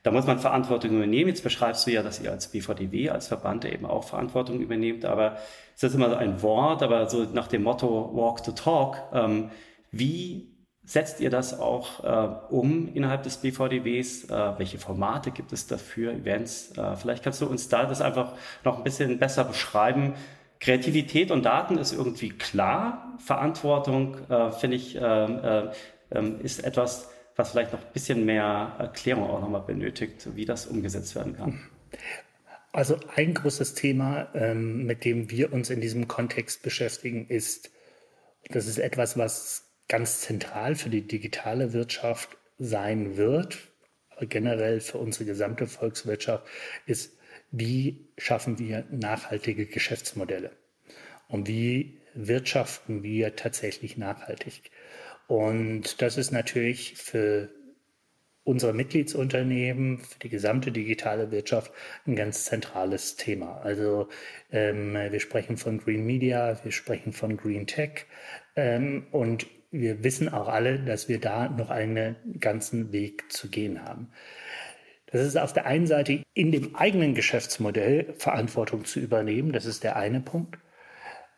da 0.02 0.10
muss 0.10 0.26
man 0.26 0.38
Verantwortung 0.38 0.92
übernehmen. 0.92 1.28
Jetzt 1.28 1.44
beschreibst 1.44 1.86
du 1.86 1.90
ja, 1.90 2.02
dass 2.02 2.20
ihr 2.20 2.30
als 2.30 2.48
BVDW, 2.48 3.10
als 3.10 3.28
Verband 3.28 3.64
eben 3.66 3.86
auch 3.86 4.04
Verantwortung 4.04 4.60
übernehmt, 4.60 5.04
aber 5.04 5.36
es 5.76 5.82
ist 5.82 5.94
immer 5.94 6.10
so 6.10 6.16
ein 6.16 6.42
Wort, 6.42 6.82
aber 6.82 7.08
so 7.08 7.24
nach 7.24 7.48
dem 7.48 7.62
Motto 7.62 8.10
Walk 8.14 8.42
to 8.42 8.52
Talk, 8.52 8.96
ähm, 9.12 9.50
wie 9.90 10.48
setzt 10.90 11.20
ihr 11.20 11.30
das 11.30 11.56
auch 11.56 12.02
äh, 12.02 12.52
um 12.52 12.92
innerhalb 12.92 13.22
des 13.22 13.36
BVDWs? 13.36 14.24
Äh, 14.24 14.58
welche 14.58 14.78
Formate 14.78 15.30
gibt 15.30 15.52
es 15.52 15.68
dafür, 15.68 16.12
Events? 16.12 16.76
Äh, 16.76 16.96
vielleicht 16.96 17.22
kannst 17.22 17.40
du 17.40 17.46
uns 17.46 17.68
da 17.68 17.86
das 17.86 18.00
einfach 18.00 18.32
noch 18.64 18.78
ein 18.78 18.82
bisschen 18.82 19.16
besser 19.20 19.44
beschreiben. 19.44 20.14
Kreativität 20.58 21.30
und 21.30 21.44
Daten 21.44 21.78
ist 21.78 21.92
irgendwie 21.92 22.30
klar. 22.30 23.16
Verantwortung, 23.18 24.16
äh, 24.28 24.50
finde 24.50 24.76
ich, 24.78 24.96
ähm, 25.00 25.38
äh, 25.44 25.62
ähm, 26.10 26.40
ist 26.40 26.64
etwas, 26.64 27.08
was 27.36 27.52
vielleicht 27.52 27.72
noch 27.72 27.80
ein 27.80 27.92
bisschen 27.92 28.24
mehr 28.24 28.74
Erklärung 28.80 29.30
auch 29.30 29.40
nochmal 29.40 29.62
benötigt, 29.62 30.26
wie 30.34 30.44
das 30.44 30.66
umgesetzt 30.66 31.14
werden 31.14 31.36
kann. 31.36 31.60
Also 32.72 32.96
ein 33.14 33.34
großes 33.34 33.74
Thema, 33.74 34.26
ähm, 34.34 34.86
mit 34.86 35.04
dem 35.04 35.30
wir 35.30 35.52
uns 35.52 35.70
in 35.70 35.80
diesem 35.80 36.08
Kontext 36.08 36.62
beschäftigen, 36.64 37.28
ist, 37.28 37.70
das 38.50 38.66
ist 38.66 38.78
etwas, 38.78 39.16
was 39.16 39.69
ganz 39.90 40.20
zentral 40.20 40.76
für 40.76 40.88
die 40.88 41.02
digitale 41.02 41.72
Wirtschaft 41.72 42.38
sein 42.58 43.16
wird, 43.16 43.58
generell 44.20 44.80
für 44.80 44.98
unsere 44.98 45.24
gesamte 45.24 45.66
Volkswirtschaft, 45.66 46.46
ist, 46.86 47.18
wie 47.50 48.06
schaffen 48.16 48.60
wir 48.60 48.84
nachhaltige 48.90 49.66
Geschäftsmodelle 49.66 50.52
und 51.26 51.48
wie 51.48 51.98
wirtschaften 52.14 53.02
wir 53.02 53.34
tatsächlich 53.34 53.96
nachhaltig. 53.96 54.70
Und 55.26 56.00
das 56.00 56.16
ist 56.16 56.30
natürlich 56.30 56.94
für 56.96 57.48
unsere 58.44 58.72
Mitgliedsunternehmen, 58.72 59.98
für 59.98 60.18
die 60.20 60.28
gesamte 60.28 60.70
digitale 60.70 61.32
Wirtschaft 61.32 61.72
ein 62.06 62.14
ganz 62.14 62.44
zentrales 62.44 63.16
Thema. 63.16 63.60
Also 63.62 64.08
ähm, 64.52 64.94
wir 64.94 65.20
sprechen 65.20 65.56
von 65.56 65.78
Green 65.78 66.06
Media, 66.06 66.58
wir 66.62 66.72
sprechen 66.72 67.12
von 67.12 67.36
Green 67.36 67.66
Tech 67.66 68.06
ähm, 68.54 69.06
und 69.10 69.46
wir 69.70 70.02
wissen 70.04 70.28
auch 70.28 70.48
alle, 70.48 70.78
dass 70.80 71.08
wir 71.08 71.20
da 71.20 71.48
noch 71.48 71.70
einen 71.70 72.16
ganzen 72.40 72.92
Weg 72.92 73.30
zu 73.32 73.48
gehen 73.48 73.84
haben. 73.84 74.10
Das 75.06 75.26
ist 75.26 75.36
auf 75.36 75.52
der 75.52 75.66
einen 75.66 75.86
Seite 75.86 76.22
in 76.34 76.52
dem 76.52 76.76
eigenen 76.76 77.14
Geschäftsmodell 77.14 78.14
Verantwortung 78.18 78.84
zu 78.84 79.00
übernehmen, 79.00 79.52
das 79.52 79.66
ist 79.66 79.82
der 79.84 79.96
eine 79.96 80.20
Punkt. 80.20 80.58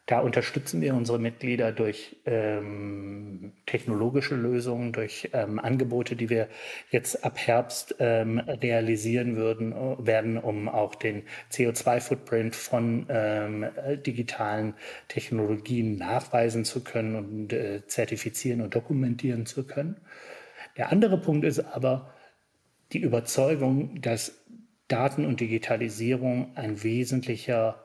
Da 0.06 0.18
unterstützen 0.18 0.80
wir 0.80 0.94
unsere 0.94 1.20
Mitglieder 1.20 1.70
durch 1.70 2.16
ähm, 2.26 3.52
technologische 3.66 4.34
Lösungen, 4.34 4.92
durch 4.92 5.30
ähm, 5.32 5.60
Angebote, 5.60 6.16
die 6.16 6.28
wir 6.28 6.48
jetzt 6.90 7.24
ab 7.24 7.38
Herbst 7.38 7.94
ähm, 8.00 8.38
realisieren 8.40 9.36
würden, 9.36 9.72
werden, 10.04 10.38
um 10.38 10.68
auch 10.68 10.96
den 10.96 11.22
CO2-Footprint 11.52 12.56
von 12.56 13.06
ähm, 13.08 13.66
digitalen 14.04 14.74
Technologien 15.06 15.98
nachweisen 15.98 16.64
zu 16.64 16.82
können 16.82 17.14
und 17.14 17.52
äh, 17.52 17.86
zertifizieren 17.86 18.60
und 18.60 18.74
dokumentieren 18.74 19.46
zu 19.46 19.64
können. 19.64 20.00
Der 20.76 20.90
andere 20.90 21.18
Punkt 21.18 21.44
ist 21.44 21.60
aber 21.60 22.12
die 22.92 23.00
Überzeugung, 23.00 24.00
dass 24.00 24.42
Daten 24.88 25.24
und 25.24 25.40
Digitalisierung 25.40 26.56
ein 26.56 26.82
wesentlicher 26.82 27.81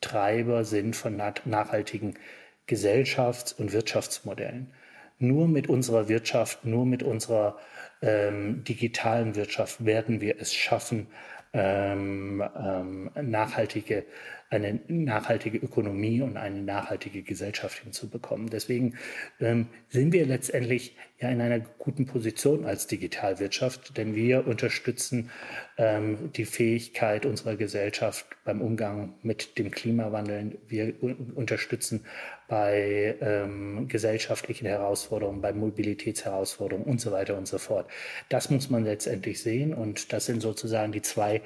Treiber 0.00 0.64
sind 0.64 0.96
von 0.96 1.16
nachhaltigen 1.16 2.14
Gesellschafts- 2.66 3.52
und 3.52 3.72
Wirtschaftsmodellen. 3.72 4.72
Nur 5.18 5.48
mit 5.48 5.68
unserer 5.68 6.08
Wirtschaft, 6.08 6.64
nur 6.64 6.86
mit 6.86 7.02
unserer 7.02 7.58
ähm, 8.00 8.64
digitalen 8.64 9.34
Wirtschaft 9.34 9.84
werden 9.84 10.20
wir 10.20 10.40
es 10.40 10.54
schaffen, 10.54 11.08
ähm, 11.52 12.42
ähm, 12.56 13.10
nachhaltige 13.20 14.04
eine 14.50 14.80
nachhaltige 14.88 15.58
Ökonomie 15.58 16.22
und 16.22 16.36
eine 16.36 16.60
nachhaltige 16.60 17.22
Gesellschaft 17.22 17.78
hinzubekommen. 17.78 18.50
Deswegen 18.50 18.96
ähm, 19.38 19.68
sind 19.88 20.12
wir 20.12 20.26
letztendlich 20.26 20.96
ja 21.20 21.28
in 21.28 21.40
einer 21.40 21.60
guten 21.60 22.04
Position 22.04 22.64
als 22.64 22.88
Digitalwirtschaft, 22.88 23.96
denn 23.96 24.16
wir 24.16 24.48
unterstützen 24.48 25.30
ähm, 25.78 26.32
die 26.34 26.44
Fähigkeit 26.44 27.26
unserer 27.26 27.54
Gesellschaft 27.54 28.26
beim 28.44 28.60
Umgang 28.60 29.14
mit 29.22 29.56
dem 29.56 29.70
Klimawandel. 29.70 30.58
Wir 30.66 30.94
unterstützen 31.00 32.04
bei 32.48 33.14
ähm, 33.20 33.86
gesellschaftlichen 33.86 34.66
Herausforderungen, 34.66 35.40
bei 35.40 35.52
Mobilitätsherausforderungen 35.52 36.88
und 36.88 37.00
so 37.00 37.12
weiter 37.12 37.38
und 37.38 37.46
so 37.46 37.58
fort. 37.58 37.88
Das 38.28 38.50
muss 38.50 38.68
man 38.68 38.84
letztendlich 38.84 39.40
sehen 39.40 39.72
und 39.72 40.12
das 40.12 40.26
sind 40.26 40.40
sozusagen 40.40 40.90
die 40.90 41.02
zwei 41.02 41.40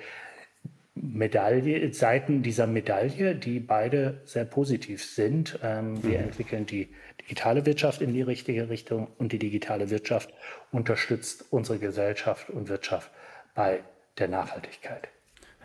Medaille, 0.95 1.93
Seiten 1.93 2.43
dieser 2.43 2.67
Medaille, 2.67 3.35
die 3.35 3.59
beide 3.59 4.21
sehr 4.25 4.45
positiv 4.45 5.05
sind. 5.05 5.59
Ähm, 5.63 6.03
wir 6.05 6.19
mhm. 6.19 6.25
entwickeln 6.27 6.67
die 6.67 6.89
digitale 7.21 7.67
Wirtschaft 7.67 8.01
in 8.01 8.13
die 8.15 8.23
richtige 8.23 8.69
Richtung 8.69 9.09
und 9.19 9.33
die 9.33 9.39
digitale 9.39 9.91
Wirtschaft 9.91 10.33
unterstützt 10.71 11.47
unsere 11.51 11.79
Gesellschaft 11.79 12.49
und 12.51 12.69
Wirtschaft 12.69 13.11
bei 13.55 13.81
der 14.19 14.29
Nachhaltigkeit. 14.29 15.09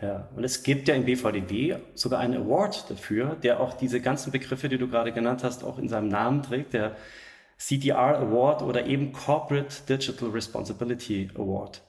Ja, 0.02 0.28
und 0.34 0.44
es 0.44 0.62
gibt 0.62 0.88
ja 0.88 0.94
im 0.94 1.04
BVDW 1.04 1.76
sogar 1.94 2.20
einen 2.20 2.42
Award 2.42 2.90
dafür, 2.90 3.36
der 3.36 3.60
auch 3.60 3.74
diese 3.74 4.00
ganzen 4.00 4.32
Begriffe, 4.32 4.68
die 4.68 4.78
du 4.78 4.88
gerade 4.88 5.12
genannt 5.12 5.44
hast, 5.44 5.62
auch 5.62 5.78
in 5.78 5.88
seinem 5.88 6.08
Namen 6.08 6.42
trägt, 6.42 6.72
der 6.72 6.96
CDR 7.58 8.18
Award 8.18 8.62
oder 8.62 8.86
eben 8.86 9.12
Corporate 9.12 9.76
Digital 9.86 10.30
Responsibility 10.30 11.28
Award 11.34 11.82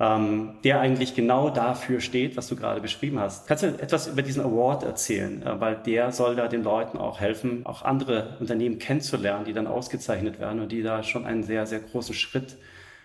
ähm, 0.00 0.54
der 0.64 0.80
eigentlich 0.80 1.14
genau 1.14 1.50
dafür 1.50 2.00
steht, 2.00 2.36
was 2.38 2.48
du 2.48 2.56
gerade 2.56 2.80
beschrieben 2.80 3.20
hast. 3.20 3.46
Kannst 3.46 3.64
du 3.64 3.66
etwas 3.66 4.06
über 4.06 4.22
diesen 4.22 4.42
Award 4.42 4.82
erzählen? 4.82 5.42
Äh, 5.42 5.60
weil 5.60 5.76
der 5.76 6.10
soll 6.10 6.36
da 6.36 6.48
den 6.48 6.64
Leuten 6.64 6.96
auch 6.96 7.20
helfen, 7.20 7.66
auch 7.66 7.82
andere 7.82 8.38
Unternehmen 8.40 8.78
kennenzulernen, 8.78 9.44
die 9.44 9.52
dann 9.52 9.66
ausgezeichnet 9.66 10.40
werden 10.40 10.60
und 10.60 10.72
die 10.72 10.82
da 10.82 11.02
schon 11.02 11.26
einen 11.26 11.42
sehr, 11.42 11.66
sehr 11.66 11.80
großen 11.80 12.14
Schritt 12.14 12.56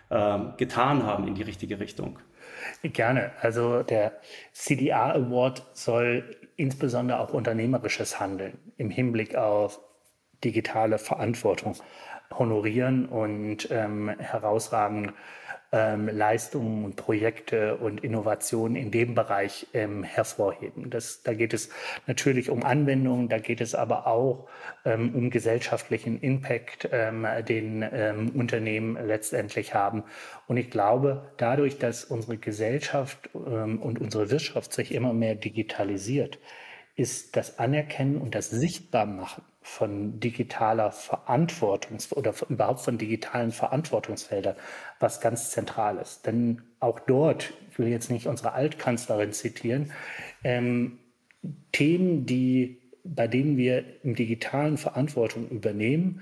äh, 0.09 0.39
getan 0.55 1.05
haben 1.05 1.27
in 1.27 1.35
die 1.35 1.43
richtige 1.43 1.81
Richtung. 1.81 2.17
Gerne. 2.81 3.31
Also 3.41 3.83
der 3.83 4.13
CDR 4.53 5.15
Award 5.15 5.63
soll 5.73 6.23
insbesondere 6.55 7.19
auch 7.19 7.33
unternehmerisches 7.33 8.21
Handeln 8.21 8.57
im 8.77 8.89
Hinblick 8.89 9.35
auf 9.35 9.81
digitale 10.45 10.97
Verantwortung 10.97 11.75
honorieren 12.33 13.07
und 13.07 13.69
ähm, 13.69 14.09
herausragend 14.17 15.13
ähm, 15.75 16.07
Leistungen 16.07 16.85
und 16.85 16.95
Projekte 16.95 17.75
und 17.75 18.01
Innovationen 18.01 18.77
in 18.77 18.91
dem 18.91 19.13
Bereich 19.13 19.67
ähm, 19.73 20.03
hervorheben. 20.03 20.89
Das, 20.89 21.21
da 21.21 21.33
geht 21.33 21.53
es 21.53 21.69
natürlich 22.07 22.49
um 22.49 22.63
Anwendungen, 22.63 23.27
da 23.27 23.39
geht 23.39 23.59
es 23.59 23.75
aber 23.75 24.07
auch 24.07 24.47
ähm, 24.85 25.13
um 25.13 25.29
gesellschaftlichen 25.29 26.21
Impact, 26.21 26.87
ähm, 26.93 27.27
den 27.47 27.85
ähm, 27.91 28.29
Unternehmen 28.35 28.97
letztendlich 29.05 29.73
haben. 29.73 30.03
Und 30.47 30.55
ich 30.55 30.71
glaube, 30.71 31.33
dadurch, 31.35 31.77
dass 31.77 32.05
unsere 32.05 32.37
Gesellschaft 32.37 33.29
ähm, 33.35 33.81
und 33.81 33.99
unsere 33.99 34.31
Wirtschaft 34.31 34.71
sich 34.71 34.93
immer 34.93 35.11
mehr 35.11 35.35
digitalisiert, 35.35 36.39
ist 36.95 37.35
das 37.35 37.59
Anerkennen 37.59 38.15
und 38.21 38.33
das 38.33 38.49
Sichtbarmachen 38.49 39.43
von 39.65 40.19
digitaler 40.19 40.91
Verantwortung 40.91 41.97
oder 42.11 42.35
überhaupt 42.49 42.81
von 42.81 42.99
digitalen 42.99 43.51
Verantwortungsfeldern 43.51 44.55
was 44.99 45.19
ganz 45.21 45.49
Zentrales. 45.49 46.21
Denn 46.21 46.61
auch 46.79 46.99
dort, 46.99 47.51
ich 47.71 47.79
will 47.79 47.87
jetzt 47.87 48.11
nicht 48.11 48.27
unsere 48.27 48.51
Altkanzlerin 48.53 49.33
zitieren, 49.33 49.91
ähm, 50.43 50.99
Themen, 51.71 52.27
die, 52.27 52.91
bei 53.03 53.27
denen 53.27 53.57
wir 53.57 54.03
im 54.03 54.13
digitalen 54.13 54.77
Verantwortung 54.77 55.49
übernehmen, 55.49 56.21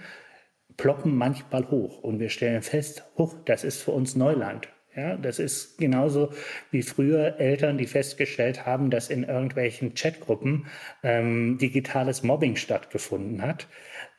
ploppen 0.77 1.15
manchmal 1.15 1.69
hoch 1.69 2.01
und 2.01 2.19
wir 2.19 2.29
stellen 2.29 2.62
fest, 2.62 3.03
hoch, 3.17 3.35
das 3.43 3.65
ist 3.65 3.81
für 3.81 3.91
uns 3.91 4.15
Neuland. 4.15 4.69
Ja, 4.95 5.15
das 5.17 5.39
ist 5.39 5.79
genauso 5.79 6.31
wie 6.69 6.83
früher 6.83 7.39
Eltern, 7.39 7.79
die 7.79 7.88
festgestellt 7.88 8.65
haben, 8.65 8.91
dass 8.91 9.09
in 9.09 9.23
irgendwelchen 9.23 9.95
Chatgruppen 9.95 10.67
ähm, 11.01 11.57
digitales 11.57 12.21
Mobbing 12.21 12.55
stattgefunden 12.55 13.41
hat. 13.41 13.67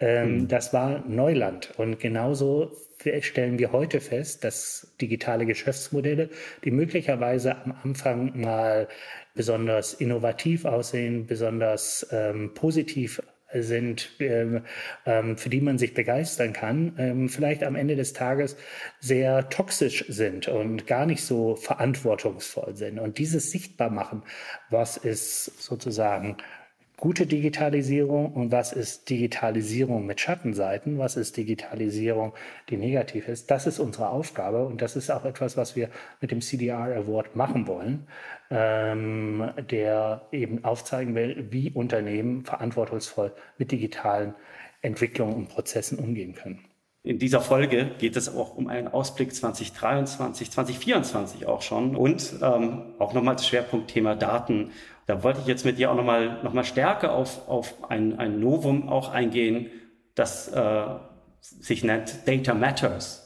Ähm, 0.00 0.38
mhm. 0.38 0.48
Das 0.48 0.72
war 0.72 1.04
Neuland. 1.06 1.72
Und 1.76 2.00
genauso 2.00 2.72
stellen 3.20 3.58
wir 3.58 3.70
heute 3.72 4.00
fest, 4.00 4.42
dass 4.44 4.94
digitale 5.00 5.46
Geschäftsmodelle, 5.46 6.30
die 6.64 6.70
möglicherweise 6.70 7.56
am 7.56 7.76
Anfang 7.82 8.40
mal 8.40 8.88
besonders 9.34 9.94
innovativ 9.94 10.64
aussehen, 10.64 11.26
besonders 11.26 12.06
ähm, 12.10 12.52
positiv 12.54 13.20
sind, 13.62 14.10
ähm, 14.20 14.62
ähm, 15.06 15.36
für 15.36 15.48
die 15.48 15.60
man 15.60 15.78
sich 15.78 15.94
begeistern 15.94 16.52
kann, 16.52 16.94
ähm, 16.98 17.28
vielleicht 17.28 17.62
am 17.62 17.76
Ende 17.76 17.96
des 17.96 18.12
Tages 18.12 18.56
sehr 19.00 19.48
toxisch 19.48 20.04
sind 20.08 20.48
und 20.48 20.86
gar 20.86 21.06
nicht 21.06 21.22
so 21.22 21.56
verantwortungsvoll 21.56 22.76
sind. 22.76 22.98
Und 22.98 23.18
dieses 23.18 23.50
sichtbar 23.50 23.90
machen, 23.90 24.22
was 24.70 24.96
ist 24.96 25.62
sozusagen 25.62 26.36
gute 26.96 27.26
Digitalisierung 27.26 28.32
und 28.32 28.52
was 28.52 28.72
ist 28.72 29.10
Digitalisierung 29.10 30.06
mit 30.06 30.20
Schattenseiten, 30.20 30.98
was 30.98 31.16
ist 31.16 31.36
Digitalisierung, 31.36 32.32
die 32.70 32.76
negativ 32.76 33.28
ist. 33.28 33.50
Das 33.50 33.66
ist 33.66 33.78
unsere 33.78 34.08
Aufgabe 34.08 34.64
und 34.64 34.80
das 34.80 34.96
ist 34.96 35.10
auch 35.10 35.24
etwas, 35.24 35.56
was 35.56 35.76
wir 35.76 35.90
mit 36.20 36.30
dem 36.30 36.40
CDR 36.40 36.96
Award 36.96 37.34
machen 37.34 37.66
wollen, 37.66 38.06
ähm, 38.50 39.50
der 39.70 40.28
eben 40.32 40.64
aufzeigen 40.64 41.14
will, 41.14 41.48
wie 41.50 41.70
Unternehmen 41.70 42.44
verantwortungsvoll 42.44 43.32
mit 43.58 43.72
digitalen 43.72 44.34
Entwicklungen 44.82 45.34
und 45.34 45.48
Prozessen 45.48 45.98
umgehen 45.98 46.34
können. 46.34 46.60
In 47.02 47.18
dieser 47.18 47.42
Folge 47.42 47.90
geht 47.98 48.16
es 48.16 48.34
auch 48.34 48.56
um 48.56 48.68
einen 48.68 48.88
Ausblick 48.88 49.34
2023, 49.34 50.50
2024 50.50 51.46
auch 51.46 51.60
schon 51.60 51.96
und 51.96 52.34
ähm, 52.40 52.94
auch 52.98 53.12
nochmal 53.12 53.36
das 53.36 53.46
Schwerpunktthema 53.46 54.14
Daten. 54.14 54.70
Da 55.06 55.22
wollte 55.22 55.40
ich 55.40 55.46
jetzt 55.46 55.66
mit 55.66 55.78
dir 55.78 55.90
auch 55.90 55.96
nochmal 55.96 56.42
noch 56.42 56.54
mal 56.54 56.64
stärker 56.64 57.12
auf, 57.12 57.46
auf 57.46 57.90
ein, 57.90 58.18
ein 58.18 58.40
Novum 58.40 58.88
auch 58.88 59.10
eingehen, 59.10 59.66
das 60.14 60.48
äh, 60.48 60.84
sich 61.40 61.84
nennt 61.84 62.26
Data 62.26 62.54
Matters. 62.54 63.23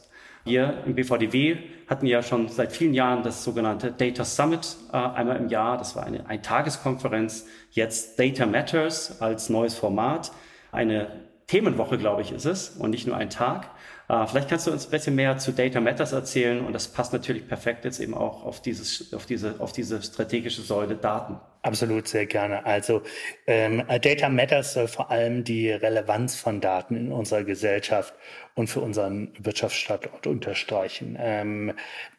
Wir 0.49 0.81
im 0.87 0.95
BVDW 0.95 1.57
hatten 1.87 2.07
ja 2.07 2.23
schon 2.23 2.47
seit 2.47 2.71
vielen 2.71 2.95
Jahren 2.95 3.21
das 3.21 3.43
sogenannte 3.43 3.91
Data 3.91 4.25
Summit 4.25 4.77
äh, 4.91 4.97
einmal 4.97 5.37
im 5.37 5.47
Jahr. 5.47 5.77
Das 5.77 5.95
war 5.95 6.03
eine, 6.03 6.27
eine 6.27 6.41
Tageskonferenz. 6.41 7.45
Jetzt 7.69 8.17
Data 8.17 8.47
Matters 8.47 9.21
als 9.21 9.49
neues 9.49 9.75
Format. 9.75 10.31
Eine 10.71 11.05
Themenwoche, 11.45 11.99
glaube 11.99 12.23
ich, 12.23 12.31
ist 12.31 12.45
es 12.45 12.69
und 12.69 12.89
nicht 12.89 13.05
nur 13.05 13.15
ein 13.15 13.29
Tag. 13.29 13.69
Äh, 14.09 14.25
vielleicht 14.25 14.49
kannst 14.49 14.67
du 14.67 14.71
uns 14.71 14.87
ein 14.87 14.91
bisschen 14.91 15.15
mehr 15.15 15.37
zu 15.37 15.51
Data 15.51 15.79
Matters 15.79 16.11
erzählen 16.11 16.65
und 16.65 16.73
das 16.73 16.87
passt 16.87 17.13
natürlich 17.13 17.47
perfekt 17.47 17.85
jetzt 17.85 17.99
eben 17.99 18.15
auch 18.15 18.43
auf, 18.43 18.61
dieses, 18.61 19.13
auf, 19.13 19.25
diese, 19.25 19.55
auf 19.59 19.71
diese 19.71 20.01
strategische 20.01 20.61
Säule 20.61 20.95
Daten. 20.95 21.39
Absolut, 21.61 22.07
sehr 22.07 22.25
gerne. 22.25 22.65
Also 22.65 23.03
ähm, 23.45 23.83
Data 24.01 24.29
Matters 24.29 24.73
soll 24.73 24.87
vor 24.87 25.11
allem 25.11 25.43
die 25.43 25.69
Relevanz 25.69 26.35
von 26.35 26.59
Daten 26.59 26.95
in 26.95 27.11
unserer 27.11 27.43
Gesellschaft 27.43 28.13
und 28.55 28.67
für 28.67 28.79
unseren 28.79 29.31
Wirtschaftsstandort 29.37 30.25
unterstreichen. 30.25 31.17
Ähm, 31.19 31.73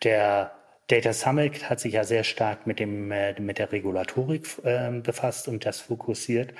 der 0.05 0.53
Data 0.91 1.13
Summit 1.13 1.71
hat 1.71 1.81
sich 1.81 1.95
ja 1.95 2.05
sehr 2.05 2.25
stark 2.25 2.67
mit 2.67 2.81
dem 2.81 3.13
äh, 3.13 3.41
mit 3.41 3.59
der 3.59 3.71
Regulatorik 3.71 4.47
äh, 4.65 4.91
befasst 5.01 5.47
und 5.47 5.65
das 5.65 5.81
fokussiert 5.81 6.53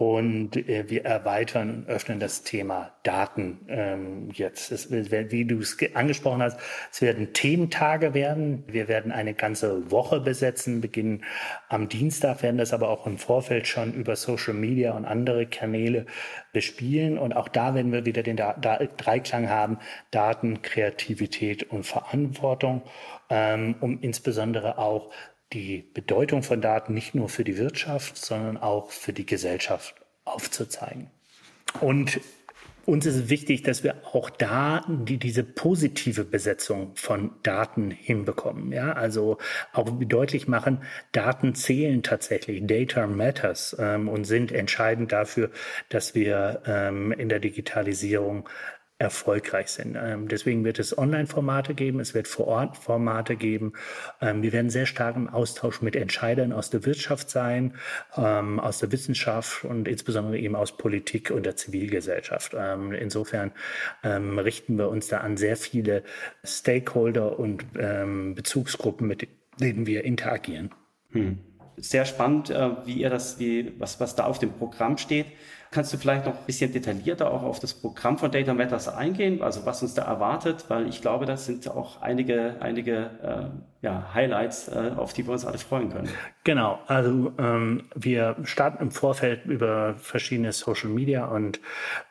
und 0.00 0.56
äh, 0.56 0.88
wir 0.88 1.04
erweitern 1.04 1.68
und 1.68 1.86
öffnen 1.86 2.20
das 2.20 2.42
Thema 2.42 2.90
Daten 3.02 3.58
ähm, 3.68 4.30
jetzt. 4.32 4.72
Es, 4.72 4.90
wie 4.90 5.44
du 5.44 5.58
es 5.58 5.76
angesprochen 5.92 6.42
hast, 6.42 6.58
es 6.90 7.02
werden 7.02 7.34
Thementage 7.34 8.14
werden. 8.14 8.64
Wir 8.66 8.88
werden 8.88 9.12
eine 9.12 9.34
ganze 9.34 9.90
Woche 9.90 10.20
besetzen, 10.20 10.80
beginnen 10.80 11.22
am 11.68 11.90
Dienstag, 11.90 12.42
werden 12.42 12.56
das 12.56 12.72
aber 12.72 12.88
auch 12.88 13.06
im 13.06 13.18
Vorfeld 13.18 13.66
schon 13.66 13.92
über 13.92 14.16
Social 14.16 14.54
Media 14.54 14.92
und 14.92 15.04
andere 15.04 15.44
Kanäle 15.44 16.06
bespielen. 16.54 17.18
Und 17.18 17.36
auch 17.36 17.48
da 17.48 17.74
werden 17.74 17.92
wir 17.92 18.06
wieder 18.06 18.22
den 18.22 18.38
da 18.38 18.54
da 18.54 18.78
Dreiklang 18.78 19.50
haben, 19.50 19.80
Daten, 20.10 20.62
Kreativität 20.62 21.70
und 21.70 21.84
Verantwortung 21.84 22.80
ähm, 23.28 23.76
um 23.80 24.00
insbesondere 24.00 24.78
auch 24.78 25.10
die 25.52 25.88
Bedeutung 25.94 26.42
von 26.42 26.60
Daten 26.60 26.94
nicht 26.94 27.14
nur 27.14 27.28
für 27.28 27.44
die 27.44 27.58
Wirtschaft, 27.58 28.16
sondern 28.16 28.56
auch 28.56 28.90
für 28.90 29.12
die 29.12 29.26
Gesellschaft 29.26 29.94
aufzuzeigen. 30.24 31.10
Und 31.80 32.20
uns 32.86 33.06
ist 33.06 33.28
wichtig, 33.28 33.62
dass 33.62 33.84
wir 33.84 33.96
auch 34.12 34.30
da 34.30 34.84
die, 34.88 35.18
diese 35.18 35.44
positive 35.44 36.24
Besetzung 36.24 36.92
von 36.96 37.30
Daten 37.42 37.90
hinbekommen. 37.90 38.72
Ja, 38.72 38.92
also 38.92 39.38
auch 39.72 39.88
deutlich 40.00 40.48
machen, 40.48 40.82
Daten 41.12 41.54
zählen 41.54 42.02
tatsächlich. 42.02 42.66
Data 42.66 43.06
matters 43.06 43.76
ähm, 43.78 44.08
und 44.08 44.24
sind 44.24 44.50
entscheidend 44.50 45.12
dafür, 45.12 45.50
dass 45.88 46.14
wir 46.14 46.62
ähm, 46.66 47.12
in 47.12 47.28
der 47.28 47.38
Digitalisierung 47.38 48.48
erfolgreich 49.00 49.68
sind. 49.68 49.96
Ähm, 49.98 50.28
deswegen 50.28 50.62
wird 50.62 50.78
es 50.78 50.96
Online-Formate 50.96 51.74
geben, 51.74 52.00
es 52.00 52.12
wird 52.12 52.28
Vor-Ort-Formate 52.28 53.34
geben. 53.34 53.72
Ähm, 54.20 54.42
wir 54.42 54.52
werden 54.52 54.70
sehr 54.70 54.84
stark 54.84 55.16
im 55.16 55.28
Austausch 55.28 55.80
mit 55.80 55.96
Entscheidern 55.96 56.52
aus 56.52 56.68
der 56.68 56.84
Wirtschaft 56.84 57.30
sein, 57.30 57.74
ähm, 58.16 58.60
aus 58.60 58.78
der 58.78 58.92
Wissenschaft 58.92 59.64
und 59.64 59.88
insbesondere 59.88 60.38
eben 60.38 60.54
aus 60.54 60.76
Politik 60.76 61.30
und 61.30 61.46
der 61.46 61.56
Zivilgesellschaft. 61.56 62.54
Insofern 62.54 63.52
richten 64.04 64.76
wir 64.76 64.88
uns 64.88 65.08
da 65.08 65.18
an 65.18 65.36
sehr 65.36 65.56
viele 65.56 66.02
Stakeholder 66.44 67.38
und 67.38 67.64
Bezugsgruppen, 67.72 69.06
mit 69.06 69.28
denen 69.60 69.86
wir 69.86 70.04
interagieren. 70.04 70.70
Hm. 71.10 71.38
Sehr 71.76 72.04
spannend, 72.04 72.50
äh, 72.50 72.70
wie 72.84 72.94
ihr 72.94 73.10
das, 73.10 73.38
wie, 73.38 73.72
was, 73.78 74.00
was 74.00 74.14
da 74.14 74.24
auf 74.24 74.38
dem 74.38 74.52
Programm 74.52 74.98
steht. 74.98 75.26
Kannst 75.72 75.92
du 75.92 75.98
vielleicht 75.98 76.26
noch 76.26 76.36
ein 76.36 76.46
bisschen 76.46 76.72
detaillierter 76.72 77.32
auch 77.32 77.44
auf 77.44 77.60
das 77.60 77.74
Programm 77.74 78.18
von 78.18 78.32
Data 78.32 78.54
Matters 78.54 78.88
eingehen, 78.88 79.40
also 79.40 79.64
was 79.66 79.82
uns 79.82 79.94
da 79.94 80.02
erwartet, 80.02 80.64
weil 80.68 80.88
ich 80.88 81.00
glaube, 81.00 81.26
das 81.26 81.46
sind 81.46 81.68
auch 81.68 82.02
einige, 82.02 82.56
einige 82.60 83.10
äh, 83.22 83.79
ja, 83.82 84.10
Highlights, 84.12 84.68
äh, 84.68 84.92
auf 84.94 85.14
die 85.14 85.26
wir 85.26 85.32
uns 85.32 85.46
alle 85.46 85.56
freuen 85.56 85.90
können. 85.90 86.08
Genau, 86.44 86.78
also 86.86 87.32
ähm, 87.38 87.84
wir 87.94 88.36
starten 88.44 88.82
im 88.82 88.90
Vorfeld 88.90 89.46
über 89.46 89.94
verschiedene 89.94 90.52
Social 90.52 90.90
Media 90.90 91.24
und 91.26 91.60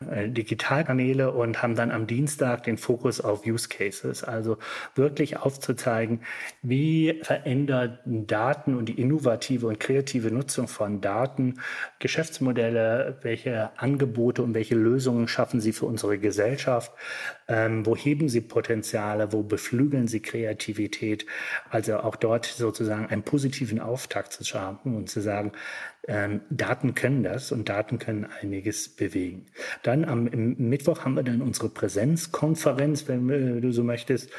äh, 0.09 0.29
Digitalkanäle 0.29 1.31
und 1.31 1.61
haben 1.61 1.75
dann 1.75 1.91
am 1.91 2.07
Dienstag 2.07 2.63
den 2.63 2.77
Fokus 2.77 3.21
auf 3.21 3.45
Use 3.45 3.69
Cases, 3.69 4.23
also 4.23 4.57
wirklich 4.95 5.37
aufzuzeigen, 5.37 6.21
wie 6.63 7.19
verändert 7.21 7.99
Daten 8.05 8.75
und 8.75 8.89
die 8.89 8.99
innovative 8.99 9.67
und 9.67 9.79
kreative 9.79 10.31
Nutzung 10.31 10.67
von 10.67 11.01
Daten 11.01 11.59
Geschäftsmodelle, 11.99 13.19
welche 13.21 13.69
Angebote 13.77 14.41
und 14.41 14.55
welche 14.55 14.75
Lösungen 14.75 15.27
schaffen 15.27 15.61
sie 15.61 15.73
für 15.73 15.85
unsere 15.85 16.17
Gesellschaft, 16.17 16.91
ähm, 17.49 17.85
wo 17.85 17.95
heben 17.95 18.29
sie 18.29 18.41
Potenziale, 18.41 19.33
wo 19.33 19.43
beflügeln 19.43 20.07
sie 20.07 20.21
Kreativität, 20.21 21.25
also 21.69 21.97
auch 21.97 22.15
dort 22.15 22.45
sozusagen 22.45 23.07
einen 23.07 23.23
positiven 23.23 23.79
Auftakt 23.79 24.31
zu 24.31 24.45
schaffen 24.45 24.95
und 24.95 25.09
zu 25.09 25.19
sagen, 25.19 25.51
ähm, 26.07 26.41
Daten 26.49 26.95
können 26.95 27.23
das 27.23 27.51
und 27.51 27.69
Daten 27.69 27.99
können 27.99 28.25
einiges 28.41 28.89
bewegen. 28.89 29.47
Dann 29.83 30.05
am 30.05 30.23
Mittwoch 30.23 31.03
haben 31.03 31.15
wir 31.15 31.23
dann 31.23 31.41
unsere 31.41 31.69
Präsenzkonferenz, 31.69 33.07
wenn 33.07 33.29
äh, 33.29 33.61
du 33.61 33.71
so 33.71 33.83
möchtest, 33.83 34.31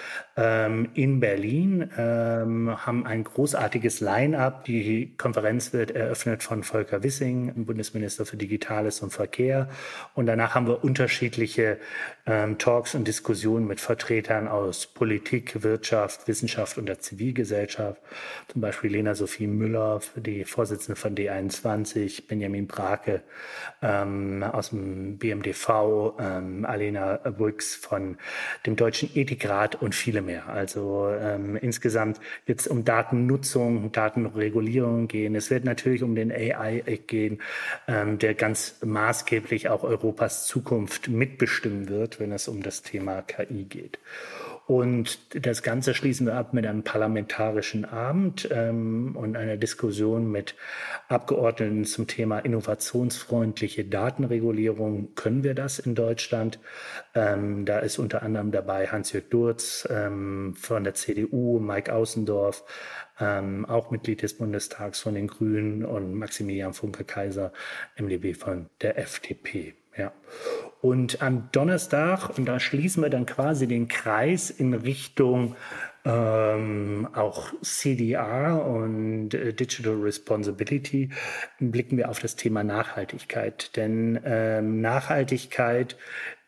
in 0.95 1.21
Berlin, 1.21 1.91
ähm, 1.99 2.87
haben 2.87 3.07
ein 3.07 3.25
großartiges 3.25 4.01
Line-up. 4.01 4.65
Die 4.65 5.15
Konferenz 5.17 5.73
wird 5.73 5.91
eröffnet 5.91 6.43
von 6.43 6.63
Volker 6.63 7.03
Wissing, 7.03 7.67
Bundesminister 7.67 8.25
für 8.25 8.37
Digitales 8.37 9.01
und 9.03 9.13
Verkehr. 9.13 9.69
Und 10.15 10.27
danach 10.27 10.55
haben 10.55 10.67
wir 10.67 10.83
unterschiedliche 10.83 11.79
ähm, 12.27 12.59
Talks 12.59 12.95
und 12.95 13.07
Diskussionen 13.07 13.67
mit 13.67 13.81
Vertretern 13.81 14.49
aus 14.49 14.87
Politik, 14.87 15.63
Wirtschaft, 15.63 16.27
Wissenschaft 16.27 16.79
und 16.79 16.87
der 16.87 17.01
Zivilgesellschaft. 17.01 18.01
Zum 18.49 18.61
Beispiel 18.61 18.93
Lena 18.93 19.15
Sophie 19.15 19.47
Müller, 19.47 20.01
die 20.17 20.45
Vorsitzende 20.45 20.97
von 20.97 21.15
D21 21.15 21.61
21, 21.71 22.27
Benjamin 22.27 22.67
Brake 22.67 23.23
ähm, 23.83 24.43
aus 24.43 24.71
dem 24.71 25.19
BMDV, 25.19 26.15
ähm, 26.19 26.65
Alena 26.65 27.17
Brüx 27.17 27.75
von 27.75 28.17
dem 28.67 28.77
Deutschen 28.77 29.11
Ethikrat 29.15 29.77
und 29.77 29.95
viele 29.95 30.23
mehr. 30.23 30.30
Also 30.39 31.09
ähm, 31.19 31.57
insgesamt 31.57 32.21
wird 32.47 32.61
es 32.61 32.67
um 32.67 32.85
Datennutzung, 32.85 33.93
Datenregulierung 33.93 35.09
gehen. 35.09 35.35
Es 35.35 35.51
wird 35.51 35.65
natürlich 35.65 36.03
um 36.03 36.15
den 36.15 36.33
AI 36.33 36.83
gehen, 37.07 37.41
ähm, 37.89 38.19
der 38.19 38.35
ganz 38.35 38.77
maßgeblich 38.85 39.69
auch 39.69 39.85
Europas 39.85 40.47
Zukunft 40.47 41.09
mitbestimmen 41.09 41.89
wird, 41.89 42.21
wenn 42.21 42.33
es 42.33 42.49
um 42.49 42.63
das 42.63 42.83
Thema 42.83 43.23
KI 43.23 43.65
geht. 43.65 43.99
Und 44.67 45.45
das 45.45 45.63
Ganze 45.63 45.95
schließen 45.95 46.27
wir 46.27 46.35
ab 46.35 46.55
mit 46.55 46.65
einem 46.65 46.85
parlamentarischen 46.85 47.85
Abend 47.85 48.49
ähm, 48.53 49.17
und 49.17 49.37
einer 49.37 49.57
Diskussion 49.57 50.31
mit 50.31 50.55
Abgeordneten 51.09 51.85
zum 51.85 52.07
Thema 52.07 52.39
innovationsfreundliche 52.39 53.85
Datenregulierung. 53.85 55.15
Können 55.17 55.43
wir 55.43 55.55
das 55.55 55.81
in 55.81 55.97
Deutschland? 55.97 56.61
Ähm, 57.15 57.65
da 57.65 57.81
ist 57.81 57.99
unter 57.99 58.23
anderem 58.23 58.53
dabei 58.53 58.87
Hans-Jörg 58.87 59.29
Durz 59.29 59.89
ähm, 59.91 60.55
von 60.57 60.85
der 60.85 60.95
CDU, 60.95 61.59
Mike 61.59 61.93
Außendorf, 61.93 62.65
ähm, 63.19 63.67
auch 63.67 63.91
Mitglied 63.91 64.23
des 64.23 64.39
Bundestags 64.39 65.01
von 65.01 65.15
den 65.15 65.27
Grünen 65.27 65.85
und 65.85 66.15
Maximilian 66.15 66.75
Funke-Kaiser, 66.75 67.53
MdB 67.97 68.35
von 68.35 68.71
der 68.81 68.99
FDP. 68.99 69.75
Ja. 69.97 70.13
Und 70.81 71.21
am 71.21 71.51
Donnerstag, 71.53 72.39
und 72.39 72.47
da 72.47 72.59
schließen 72.59 73.03
wir 73.03 73.11
dann 73.11 73.27
quasi 73.27 73.67
den 73.67 73.89
Kreis 73.89 74.51
in 74.51 74.73
Richtung 74.73 75.57
ähm, 76.05 77.09
auch 77.13 77.53
CDR 77.61 78.65
und 78.65 79.35
äh, 79.35 79.53
Digital 79.53 80.01
Responsibility, 80.01 81.11
blicken 81.59 81.99
wir 81.99 82.09
auf 82.09 82.21
das 82.21 82.37
Thema 82.37 82.65
Nachhaltigkeit. 82.65 83.77
Denn 83.77 84.19
ähm, 84.25 84.81
Nachhaltigkeit 84.81 85.97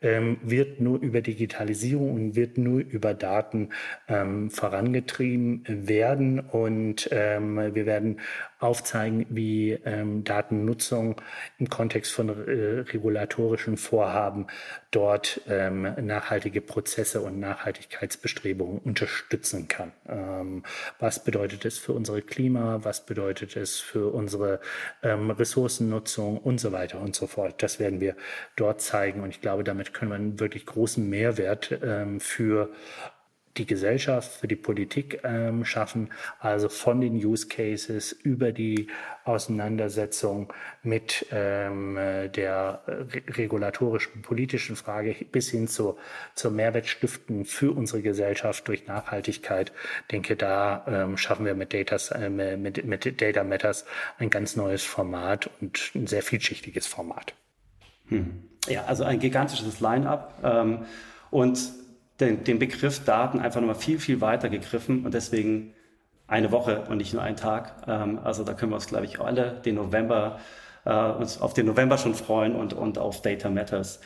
ähm, 0.00 0.38
wird 0.42 0.80
nur 0.80 1.00
über 1.00 1.20
Digitalisierung 1.20 2.14
und 2.14 2.34
wird 2.34 2.56
nur 2.56 2.80
über 2.80 3.12
Daten 3.12 3.68
ähm, 4.08 4.50
vorangetrieben 4.50 5.64
werden. 5.66 6.40
Und 6.40 7.10
ähm, 7.12 7.74
wir 7.74 7.84
werden 7.84 8.20
aufzeigen, 8.62 9.26
wie 9.28 9.72
ähm, 9.84 10.24
Datennutzung 10.24 11.20
im 11.58 11.68
Kontext 11.68 12.12
von 12.12 12.28
äh, 12.28 12.80
regulatorischen 12.80 13.76
Vorhaben 13.76 14.46
dort 14.90 15.40
ähm, 15.48 15.94
nachhaltige 16.00 16.60
Prozesse 16.60 17.22
und 17.22 17.40
Nachhaltigkeitsbestrebungen 17.40 18.78
unterstützen 18.78 19.68
kann. 19.68 19.92
Ähm, 20.08 20.62
was 20.98 21.24
bedeutet 21.24 21.64
es 21.64 21.78
für 21.78 21.92
unsere 21.92 22.22
Klima? 22.22 22.80
Was 22.82 23.04
bedeutet 23.04 23.56
es 23.56 23.80
für 23.80 24.12
unsere 24.12 24.60
ähm, 25.02 25.30
Ressourcennutzung 25.30 26.38
und 26.38 26.60
so 26.60 26.72
weiter 26.72 27.00
und 27.00 27.16
so 27.16 27.26
fort? 27.26 27.62
Das 27.62 27.80
werden 27.80 28.00
wir 28.00 28.16
dort 28.56 28.80
zeigen. 28.80 29.22
Und 29.22 29.30
ich 29.30 29.40
glaube, 29.40 29.64
damit 29.64 29.94
können 29.94 30.10
wir 30.10 30.16
einen 30.16 30.40
wirklich 30.40 30.66
großen 30.66 31.08
Mehrwert 31.08 31.78
ähm, 31.82 32.20
für 32.20 32.70
die 33.56 33.66
Gesellschaft, 33.66 34.32
für 34.32 34.48
die 34.48 34.56
Politik 34.56 35.20
ähm, 35.24 35.64
schaffen, 35.64 36.10
also 36.38 36.68
von 36.68 37.00
den 37.00 37.14
Use 37.14 37.48
Cases 37.48 38.12
über 38.12 38.52
die 38.52 38.88
Auseinandersetzung 39.24 40.52
mit 40.82 41.26
ähm, 41.30 41.96
der 41.96 42.82
re 42.86 43.22
regulatorischen 43.28 44.22
politischen 44.22 44.74
Frage 44.76 45.14
bis 45.30 45.50
hin 45.50 45.68
zur, 45.68 45.96
zur 46.34 46.50
Mehrwertstiften 46.50 47.44
für 47.44 47.72
unsere 47.72 48.02
Gesellschaft 48.02 48.66
durch 48.68 48.86
Nachhaltigkeit. 48.86 49.72
Denke, 50.10 50.36
da 50.36 50.84
ähm, 50.88 51.16
schaffen 51.16 51.44
wir 51.44 51.54
mit, 51.54 51.74
Datas, 51.74 52.10
äh, 52.10 52.30
mit, 52.30 52.84
mit 52.84 53.20
Data 53.20 53.44
Matters 53.44 53.84
ein 54.18 54.30
ganz 54.30 54.56
neues 54.56 54.82
Format 54.82 55.50
und 55.60 55.92
ein 55.94 56.06
sehr 56.06 56.22
vielschichtiges 56.22 56.86
Format. 56.86 57.34
Hm. 58.08 58.44
Ja, 58.66 58.84
also 58.84 59.04
ein 59.04 59.18
gigantisches 59.18 59.80
Line-up. 59.80 60.38
Ähm, 60.42 60.86
und 61.30 61.81
den, 62.20 62.44
den 62.44 62.58
Begriff 62.58 63.04
Daten 63.04 63.40
einfach 63.40 63.60
nochmal 63.60 63.76
viel, 63.76 63.98
viel 63.98 64.20
weiter 64.20 64.48
gegriffen 64.48 65.04
und 65.04 65.14
deswegen 65.14 65.74
eine 66.26 66.50
Woche 66.50 66.84
und 66.88 66.96
nicht 66.98 67.12
nur 67.12 67.22
ein 67.22 67.36
Tag. 67.36 67.84
Ähm, 67.86 68.18
also 68.22 68.44
da 68.44 68.54
können 68.54 68.72
wir 68.72 68.76
uns, 68.76 68.86
glaube 68.86 69.04
ich, 69.04 69.20
alle 69.20 69.60
den 69.64 69.76
November, 69.76 70.40
äh, 70.84 70.94
uns 70.94 71.40
auf 71.40 71.54
den 71.54 71.66
November 71.66 71.98
schon 71.98 72.14
freuen 72.14 72.54
und, 72.54 72.72
und 72.72 72.98
auf 72.98 73.22
Data 73.22 73.50
Matters. 73.50 74.00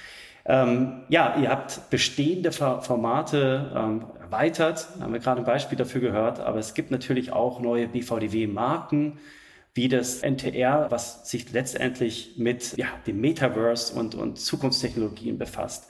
Ähm, 0.45 1.03
ja, 1.09 1.37
ihr 1.40 1.51
habt 1.51 1.90
bestehende 1.90 2.53
Formate 2.53 3.73
ähm, 3.75 4.05
erweitert, 4.21 4.88
haben 5.01 5.12
wir 5.12 5.21
gerade 5.21 5.40
ein 5.40 5.45
Beispiel 5.45 5.77
dafür 5.77 6.01
gehört, 6.01 6.38
aber 6.40 6.59
es 6.59 6.75
gibt 6.75 6.90
natürlich 6.92 7.33
auch 7.33 7.61
neue 7.61 7.88
BVDW-Marken, 7.88 9.19
wie 9.75 9.88
das 9.88 10.23
NTR, 10.23 10.87
was 10.90 11.29
sich 11.29 11.53
letztendlich 11.53 12.35
mit 12.38 12.77
ja, 12.77 12.87
dem 13.07 13.21
Metaverse 13.21 13.95
und, 13.95 14.14
und 14.14 14.38
Zukunftstechnologien 14.38 15.37
befasst 15.37 15.88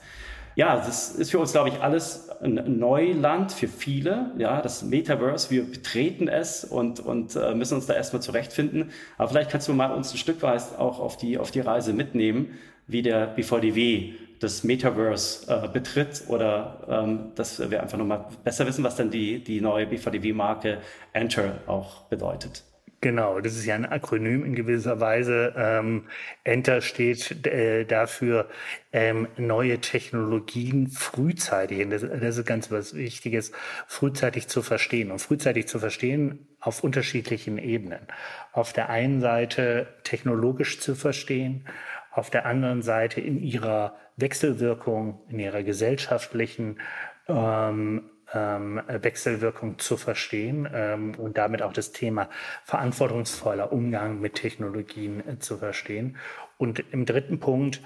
ja, 0.57 0.75
das 0.75 1.11
ist 1.11 1.29
für 1.29 1.37
uns, 1.37 1.51
glaube 1.51 1.69
ich, 1.69 1.81
alles 1.81 2.31
ein 2.41 2.79
Neuland 2.79 3.51
für 3.51 3.67
viele. 3.67 4.31
Ja, 4.39 4.59
das 4.59 4.81
Metaverse, 4.81 5.51
wir 5.51 5.63
betreten 5.63 6.27
es 6.27 6.63
und, 6.65 6.99
und 6.99 7.35
äh, 7.35 7.53
müssen 7.53 7.75
uns 7.75 7.85
da 7.85 7.93
erstmal 7.93 8.23
zurechtfinden. 8.23 8.89
Aber 9.19 9.29
vielleicht 9.29 9.51
kannst 9.51 9.67
du 9.67 9.73
mal 9.73 9.93
uns 9.93 10.11
ein 10.11 10.17
Stück 10.17 10.41
weit 10.41 10.63
auch 10.79 10.99
auf 10.99 11.15
die, 11.15 11.37
auf 11.37 11.51
die 11.51 11.59
Reise 11.59 11.93
mitnehmen, 11.93 12.57
wie 12.87 13.03
der 13.03 13.27
BVDW 13.27 14.13
das 14.39 14.63
Metaverse 14.63 15.45
äh, 15.47 15.67
betritt 15.67 16.23
oder 16.27 16.87
ähm, 16.89 17.33
dass 17.35 17.59
wir 17.69 17.83
einfach 17.83 17.99
nochmal 17.99 18.25
besser 18.43 18.65
wissen, 18.65 18.83
was 18.83 18.95
dann 18.95 19.11
die, 19.11 19.43
die 19.43 19.61
neue 19.61 19.85
BVDW-Marke 19.85 20.79
Enter 21.13 21.59
auch 21.67 22.05
bedeutet. 22.05 22.63
Genau, 22.99 23.39
das 23.41 23.55
ist 23.55 23.65
ja 23.65 23.75
ein 23.75 23.85
Akronym 23.85 24.43
in 24.43 24.55
gewisser 24.55 24.99
Weise. 24.99 25.53
Ähm, 25.55 26.05
Enter 26.43 26.81
steht 26.81 27.45
äh, 27.45 27.85
dafür, 27.85 28.49
ähm, 28.91 29.27
neue 29.37 29.79
Technologien 29.79 30.87
frühzeitig, 30.87 31.87
das, 31.89 32.01
das 32.01 32.37
ist 32.37 32.45
ganz 32.47 32.71
was 32.71 32.95
Wichtiges, 32.95 33.51
frühzeitig 33.85 34.47
zu 34.47 34.63
verstehen. 34.63 35.11
Und 35.11 35.19
frühzeitig 35.19 35.67
zu 35.67 35.77
verstehen 35.77 36.47
auf 36.59 36.83
unterschiedlichen 36.83 37.59
Ebenen. 37.59 38.07
Auf 38.51 38.73
der 38.73 38.89
einen 38.89 39.21
Seite 39.21 39.87
technologisch 40.03 40.79
zu 40.79 40.95
verstehen, 40.95 41.65
auf 42.11 42.31
der 42.31 42.47
anderen 42.47 42.81
Seite 42.81 43.21
in 43.21 43.37
ihrer 43.43 43.95
Wechselwirkung, 44.15 45.21
in 45.29 45.37
ihrer 45.37 45.61
gesellschaftlichen 45.61 46.79
ähm, 47.27 48.09
ähm, 48.33 48.81
Wechselwirkung 48.87 49.79
zu 49.79 49.97
verstehen 49.97 50.67
ähm, 50.73 51.15
und 51.15 51.37
damit 51.37 51.61
auch 51.61 51.73
das 51.73 51.91
Thema 51.91 52.29
verantwortungsvoller 52.63 53.71
Umgang 53.71 54.19
mit 54.19 54.35
Technologien 54.35 55.27
äh, 55.27 55.39
zu 55.39 55.57
verstehen. 55.57 56.17
Und 56.57 56.83
im 56.91 57.05
dritten 57.05 57.39
Punkt 57.39 57.81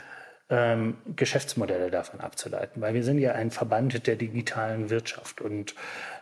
ähm, 0.49 0.97
Geschäftsmodelle 1.15 1.89
davon 1.91 2.19
abzuleiten, 2.19 2.81
weil 2.81 2.93
wir 2.93 3.03
sind 3.03 3.19
ja 3.19 3.33
ein 3.33 3.51
Verband 3.51 4.05
der 4.05 4.15
digitalen 4.15 4.89
Wirtschaft 4.89 5.41
und 5.41 5.75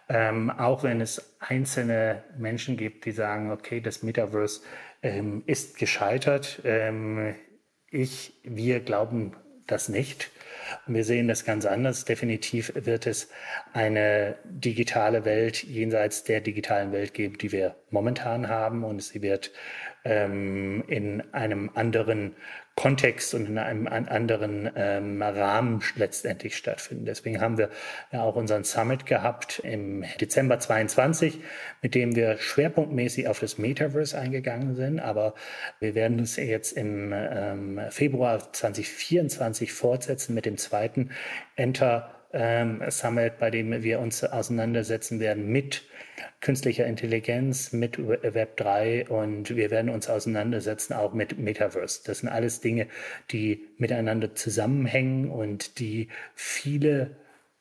ähm, 0.08 0.50
auch 0.50 0.84
wenn 0.84 1.02
es 1.02 1.36
einzelne 1.40 2.24
Menschen 2.38 2.78
gibt, 2.78 3.06
die 3.06 3.12
sagen, 3.12 3.52
okay, 3.52 3.82
das 3.82 4.04
Metaverse 4.04 4.62
ähm, 5.02 5.44
ist 5.46 5.78
gescheitert, 5.78 6.62
ähm, 6.64 7.36
ich, 7.92 8.34
wir 8.44 8.80
glauben 8.82 9.36
das 9.66 9.90
nicht. 9.90 10.32
Wir 10.88 11.04
sehen 11.04 11.28
das 11.28 11.46
ganz 11.46 11.66
anders. 11.66 12.06
Definitiv 12.06 12.72
wird 12.76 13.08
es 13.08 13.30
eine 13.74 14.36
digitale 14.44 15.26
Welt 15.26 15.64
jenseits 15.64 16.24
der 16.24 16.42
digitalen 16.42 16.92
Welt 16.92 17.14
geben, 17.14 17.38
die 17.38 17.52
wir 17.52 17.76
momentan 17.90 18.48
haben. 18.48 18.84
Und 18.84 19.02
sie 19.02 19.22
wird 19.22 19.52
ähm, 20.04 20.84
in 20.88 21.34
einem 21.34 21.72
anderen 21.74 22.36
Kontext 22.76 23.34
und 23.34 23.46
in 23.46 23.58
einem 23.58 23.88
anderen 23.88 24.72
ähm, 24.74 25.22
Rahmen 25.22 25.82
letztendlich 25.98 26.56
stattfinden. 26.56 27.04
Deswegen 27.04 27.42
haben 27.42 27.58
wir 27.58 27.70
ja 28.14 28.22
auch 28.24 28.38
unseren 28.38 28.64
Summit 28.64 29.06
gehabt 29.06 29.60
im 29.60 30.06
Dezember 30.22 30.60
22, 30.60 31.42
mit 31.82 31.94
dem 31.94 32.16
wir 32.16 32.38
schwerpunktmäßig 32.38 33.28
auf 33.28 33.42
das 33.42 33.58
Metaverse 33.58 34.18
eingegangen 34.18 34.76
sind. 34.76 35.02
Aber 35.02 35.34
wir 35.82 35.94
werden 35.94 36.20
es 36.20 36.38
jetzt 36.38 36.72
im 36.72 37.12
ähm, 37.14 37.82
Februar 37.90 38.54
2024 38.54 39.74
fortsetzen 39.74 40.34
mit 40.34 40.46
dem 40.46 40.58
zweiten 40.58 41.12
Enter 41.58 42.19
ähm, 42.32 42.82
Summit, 42.90 43.40
bei 43.40 43.50
dem 43.50 43.84
wir 43.84 44.00
uns 44.00 44.24
auseinandersetzen 44.24 45.20
werden 45.20 45.48
mit 45.48 45.84
künstlicher 46.42 46.86
Intelligenz, 46.86 47.74
mit 47.74 47.98
Web 47.98 48.58
3 48.58 49.08
und 49.10 49.56
wir 49.56 49.72
werden 49.72 49.90
uns 49.90 50.10
auseinandersetzen 50.10 50.94
auch 50.94 51.14
mit 51.14 51.38
Metaverse. 51.38 52.02
Das 52.06 52.20
sind 52.20 52.30
alles 52.30 52.62
Dinge, 52.62 52.88
die 53.32 53.68
miteinander 53.78 54.36
zusammenhängen 54.36 55.30
und 55.30 55.80
die 55.80 56.08
viele 56.36 57.16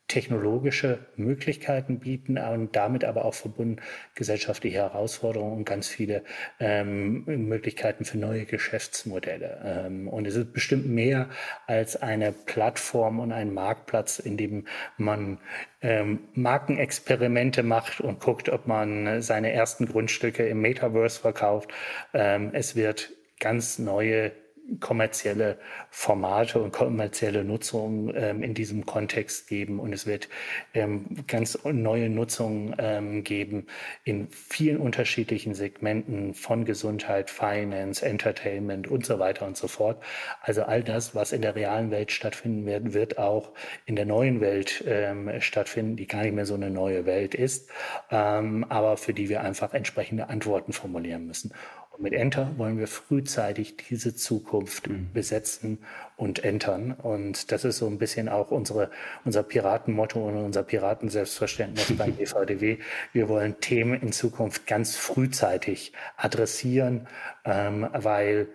technologische 0.09 0.99
Möglichkeiten 1.15 1.99
bieten 1.99 2.37
und 2.37 2.75
damit 2.75 3.05
aber 3.05 3.23
auch 3.23 3.35
verbunden 3.35 3.77
gesellschaftliche 4.15 4.79
Herausforderungen 4.79 5.59
und 5.59 5.65
ganz 5.65 5.87
viele 5.87 6.23
ähm, 6.59 7.23
Möglichkeiten 7.25 8.03
für 8.03 8.17
neue 8.17 8.45
Geschäftsmodelle. 8.45 9.61
Ähm, 9.63 10.07
und 10.09 10.25
es 10.25 10.35
ist 10.35 10.51
bestimmt 10.51 10.87
mehr 10.87 11.29
als 11.67 11.95
eine 11.95 12.33
Plattform 12.33 13.19
und 13.19 13.31
ein 13.31 13.53
Marktplatz, 13.53 14.19
in 14.19 14.35
dem 14.35 14.65
man 14.97 15.37
ähm, 15.81 16.19
Markenexperimente 16.33 17.63
macht 17.63 18.01
und 18.01 18.19
guckt, 18.19 18.49
ob 18.49 18.67
man 18.67 19.21
seine 19.21 19.53
ersten 19.53 19.85
Grundstücke 19.85 20.47
im 20.47 20.59
Metaverse 20.59 21.21
verkauft. 21.21 21.69
Ähm, 22.13 22.49
es 22.53 22.75
wird 22.75 23.11
ganz 23.39 23.77
neue 23.77 24.31
kommerzielle 24.79 25.57
Formate 25.89 26.61
und 26.61 26.71
kommerzielle 26.71 27.43
Nutzung 27.43 28.13
ähm, 28.15 28.43
in 28.43 28.53
diesem 28.53 28.85
Kontext 28.85 29.47
geben 29.47 29.79
und 29.79 29.93
es 29.93 30.05
wird 30.05 30.29
ähm, 30.73 31.05
ganz 31.27 31.57
neue 31.63 32.09
Nutzungen 32.09 32.75
ähm, 32.77 33.23
geben 33.23 33.67
in 34.03 34.27
vielen 34.29 34.77
unterschiedlichen 34.77 35.53
Segmenten 35.53 36.33
von 36.33 36.65
Gesundheit, 36.65 37.29
Finance, 37.29 38.05
Entertainment 38.05 38.87
und 38.87 39.05
so 39.05 39.19
weiter 39.19 39.45
und 39.45 39.57
so 39.57 39.67
fort. 39.67 40.01
Also 40.41 40.63
all 40.63 40.83
das, 40.83 41.15
was 41.15 41.31
in 41.31 41.41
der 41.41 41.55
realen 41.55 41.91
Welt 41.91 42.11
stattfinden 42.11 42.65
wird, 42.65 42.93
wird 42.93 43.17
auch 43.17 43.51
in 43.85 43.95
der 43.95 44.05
neuen 44.05 44.41
Welt 44.41 44.83
ähm, 44.87 45.29
stattfinden, 45.39 45.95
die 45.95 46.07
gar 46.07 46.23
nicht 46.23 46.35
mehr 46.35 46.45
so 46.45 46.55
eine 46.55 46.69
neue 46.69 47.05
Welt 47.05 47.35
ist, 47.35 47.69
ähm, 48.11 48.65
aber 48.69 48.97
für 48.97 49.13
die 49.13 49.29
wir 49.29 49.41
einfach 49.41 49.73
entsprechende 49.73 50.29
Antworten 50.29 50.73
formulieren 50.73 51.25
müssen. 51.25 51.53
Mit 52.01 52.13
Enter 52.13 52.53
wollen 52.57 52.77
wir 52.77 52.87
frühzeitig 52.87 53.75
diese 53.75 54.15
Zukunft 54.15 54.87
mhm. 54.87 55.09
besetzen 55.13 55.79
und 56.15 56.43
entern. 56.45 56.93
Und 56.93 57.51
das 57.51 57.65
ist 57.65 57.77
so 57.77 57.87
ein 57.87 57.97
bisschen 57.97 58.29
auch 58.29 58.51
unsere, 58.51 58.89
unser 59.25 59.43
Piratenmotto 59.43 60.25
und 60.25 60.37
unser 60.37 60.63
Piratenselbstverständnis 60.63 61.97
beim 61.97 62.13
BVDW. 62.17 62.77
Wir 63.11 63.27
wollen 63.27 63.59
Themen 63.59 64.01
in 64.01 64.13
Zukunft 64.13 64.65
ganz 64.65 64.95
frühzeitig 64.95 65.91
adressieren, 66.15 67.07
ähm, 67.43 67.87
weil 67.91 68.47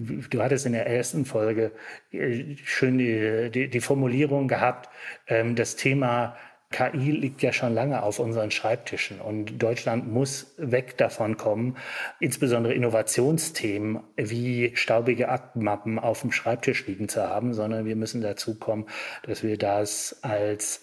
Du 0.00 0.40
hattest 0.40 0.64
in 0.64 0.74
der 0.74 0.86
ersten 0.86 1.24
Folge 1.24 1.72
äh, 2.12 2.54
schön 2.64 2.98
die, 2.98 3.50
die, 3.50 3.68
die 3.68 3.80
Formulierung 3.80 4.46
gehabt, 4.46 4.88
ähm, 5.26 5.56
das 5.56 5.74
Thema 5.74 6.36
KI 6.70 7.12
liegt 7.12 7.40
ja 7.40 7.52
schon 7.52 7.72
lange 7.72 8.02
auf 8.02 8.18
unseren 8.18 8.50
Schreibtischen 8.50 9.22
und 9.22 9.58
Deutschland 9.62 10.12
muss 10.12 10.54
weg 10.58 10.98
davon 10.98 11.38
kommen, 11.38 11.78
insbesondere 12.20 12.74
Innovationsthemen 12.74 14.00
wie 14.16 14.76
staubige 14.76 15.30
Aktenmappen 15.30 15.98
auf 15.98 16.20
dem 16.20 16.30
Schreibtisch 16.30 16.86
liegen 16.86 17.08
zu 17.08 17.26
haben, 17.26 17.54
sondern 17.54 17.86
wir 17.86 17.96
müssen 17.96 18.20
dazu 18.20 18.58
kommen, 18.58 18.86
dass 19.22 19.42
wir 19.42 19.56
das 19.56 20.18
als 20.22 20.82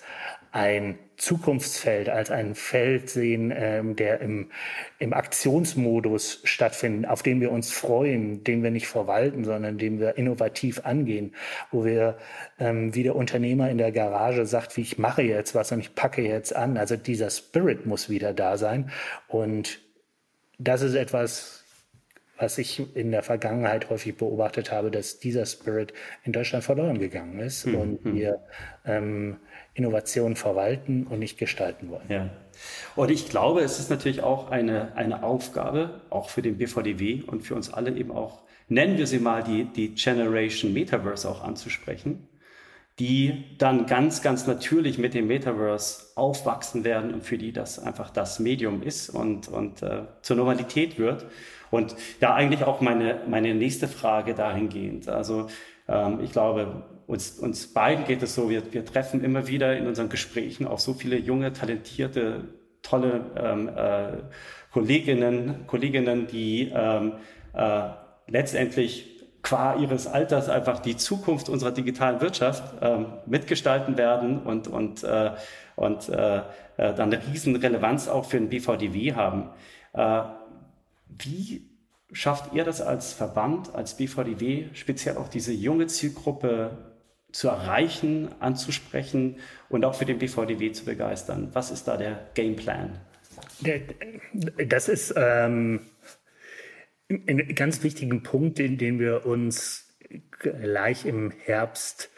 ein 0.55 0.97
Zukunftsfeld, 1.17 2.07
als 2.07 2.31
ein 2.31 2.55
Feld 2.55 3.09
sehen, 3.09 3.53
ähm, 3.53 3.97
der 3.97 4.21
im, 4.21 4.51
im 4.99 5.13
Aktionsmodus 5.13 6.39
stattfindet, 6.45 7.09
auf 7.09 7.23
den 7.23 7.41
wir 7.41 7.51
uns 7.51 7.73
freuen, 7.73 8.45
den 8.45 8.63
wir 8.63 8.71
nicht 8.71 8.87
verwalten, 8.87 9.43
sondern 9.43 9.77
den 9.77 9.99
wir 9.99 10.17
innovativ 10.17 10.85
angehen, 10.85 11.35
wo 11.71 11.83
wir 11.83 12.17
ähm, 12.57 12.95
wie 12.95 13.03
der 13.03 13.17
Unternehmer 13.17 13.69
in 13.69 13.77
der 13.77 13.91
Garage 13.91 14.45
sagt, 14.45 14.77
wie 14.77 14.81
ich 14.81 14.97
mache 14.97 15.23
jetzt 15.23 15.55
was 15.55 15.73
und 15.73 15.81
ich 15.81 15.93
packe 15.93 16.21
jetzt 16.21 16.55
an. 16.55 16.77
Also 16.77 16.95
dieser 16.95 17.29
Spirit 17.29 17.85
muss 17.85 18.09
wieder 18.09 18.33
da 18.33 18.57
sein. 18.57 18.91
Und 19.27 19.81
das 20.57 20.81
ist 20.81 20.95
etwas, 20.95 21.54
was 22.37 22.57
ich 22.57 22.95
in 22.95 23.11
der 23.11 23.23
Vergangenheit 23.23 23.89
häufig 23.89 24.17
beobachtet 24.17 24.71
habe, 24.71 24.91
dass 24.91 25.19
dieser 25.19 25.45
Spirit 25.45 25.93
in 26.23 26.33
Deutschland 26.33 26.63
verloren 26.63 26.99
gegangen 26.99 27.39
ist 27.39 27.65
mhm. 27.65 27.75
und 27.75 28.03
hm. 28.03 28.15
wir 28.15 28.39
ähm, 28.85 29.37
Innovation 29.73 30.35
verwalten 30.35 31.05
und 31.07 31.19
nicht 31.19 31.37
gestalten 31.37 31.89
wollen. 31.89 32.05
Ja. 32.09 32.29
Und 32.95 33.11
ich 33.11 33.29
glaube, 33.29 33.61
es 33.61 33.79
ist 33.79 33.89
natürlich 33.89 34.21
auch 34.21 34.49
eine, 34.49 34.95
eine 34.95 35.23
Aufgabe, 35.23 36.01
auch 36.09 36.29
für 36.29 36.41
den 36.41 36.57
BVDW 36.57 37.23
und 37.23 37.41
für 37.41 37.55
uns 37.55 37.73
alle 37.73 37.91
eben 37.91 38.11
auch, 38.11 38.41
nennen 38.69 38.97
wir 38.97 39.07
sie 39.07 39.19
mal 39.19 39.43
die, 39.43 39.65
die 39.65 39.93
Generation 39.95 40.73
Metaverse 40.73 41.29
auch 41.29 41.43
anzusprechen, 41.43 42.27
die 42.99 43.43
dann 43.57 43.87
ganz, 43.87 44.21
ganz 44.21 44.47
natürlich 44.47 44.97
mit 44.97 45.13
dem 45.13 45.27
Metaverse 45.27 46.05
aufwachsen 46.15 46.85
werden 46.85 47.13
und 47.13 47.23
für 47.23 47.37
die 47.37 47.51
das 47.51 47.77
einfach 47.77 48.09
das 48.09 48.39
Medium 48.39 48.81
ist 48.81 49.09
und, 49.09 49.49
und 49.49 49.81
äh, 49.81 50.03
zur 50.21 50.37
Normalität 50.37 50.97
wird. 50.97 51.25
Und 51.71 51.95
da 52.19 52.33
eigentlich 52.35 52.63
auch 52.63 52.81
meine, 52.81 53.21
meine 53.27 53.53
nächste 53.55 53.87
Frage 53.87 54.33
dahingehend. 54.33 55.09
Also 55.09 55.47
ähm, 55.87 56.19
ich 56.23 56.31
glaube, 56.31 56.83
uns, 57.07 57.39
uns 57.39 57.67
beiden 57.73 58.05
geht 58.05 58.23
es 58.23 58.35
so, 58.35 58.49
wir, 58.49 58.73
wir 58.73 58.85
treffen 58.85 59.23
immer 59.23 59.47
wieder 59.47 59.77
in 59.77 59.87
unseren 59.87 60.09
Gesprächen 60.09 60.67
auch 60.67 60.79
so 60.79 60.93
viele 60.93 61.17
junge, 61.17 61.53
talentierte, 61.53 62.45
tolle 62.81 63.21
ähm, 63.37 63.69
äh, 63.69 64.23
Kolleginnen, 64.71 65.67
Kolleginnen, 65.67 66.27
die 66.27 66.71
ähm, 66.73 67.13
äh, 67.53 67.89
letztendlich 68.27 69.15
qua 69.41 69.75
ihres 69.75 70.07
Alters 70.07 70.49
einfach 70.49 70.79
die 70.79 70.97
Zukunft 70.97 71.49
unserer 71.49 71.71
digitalen 71.71 72.19
Wirtschaft 72.19 72.63
ähm, 72.81 73.05
mitgestalten 73.27 73.97
werden 73.97 74.41
und, 74.41 74.67
und, 74.67 75.03
äh, 75.03 75.31
und 75.75 76.09
äh, 76.09 76.37
äh 76.37 76.41
dann 76.77 77.13
eine 77.13 77.21
riesen 77.27 77.55
Relevanz 77.55 78.07
auch 78.07 78.25
für 78.25 78.37
den 78.37 78.49
BVDW 78.49 79.13
haben. 79.13 79.49
Äh, 79.93 80.23
wie 81.19 81.69
schafft 82.11 82.53
ihr 82.53 82.63
das 82.63 82.81
als 82.81 83.13
Verband, 83.13 83.73
als 83.75 83.97
BVDW, 83.97 84.69
speziell 84.73 85.17
auch 85.17 85.27
diese 85.27 85.53
junge 85.53 85.87
Zielgruppe 85.87 86.95
zu 87.31 87.49
erreichen, 87.49 88.29
anzusprechen 88.39 89.37
und 89.69 89.83
auch 89.83 89.95
für 89.95 90.05
den 90.05 90.19
BVDW 90.19 90.71
zu 90.71 90.85
begeistern? 90.85 91.49
Was 91.53 91.71
ist 91.71 91.87
da 91.87 91.97
der 91.97 92.29
Gameplan? 92.33 92.99
Das 94.67 94.87
ist 94.87 95.13
ähm, 95.17 95.81
ein 97.09 97.55
ganz 97.55 97.83
wichtigen 97.83 98.23
Punkt, 98.23 98.57
den, 98.57 98.77
den 98.77 98.99
wir 98.99 99.25
uns 99.25 99.97
gleich 100.39 101.05
im 101.05 101.31
Herbst 101.31 102.09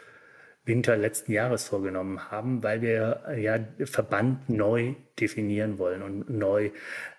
Winter 0.68 0.96
letzten 0.96 1.32
Jahres 1.32 1.64
vorgenommen 1.66 2.30
haben, 2.30 2.62
weil 2.62 2.82
wir 2.82 3.22
ja 3.36 3.58
Verband 3.84 4.48
neu 4.48 4.94
definieren 5.18 5.78
wollen 5.78 6.02
und 6.02 6.30
neu 6.30 6.70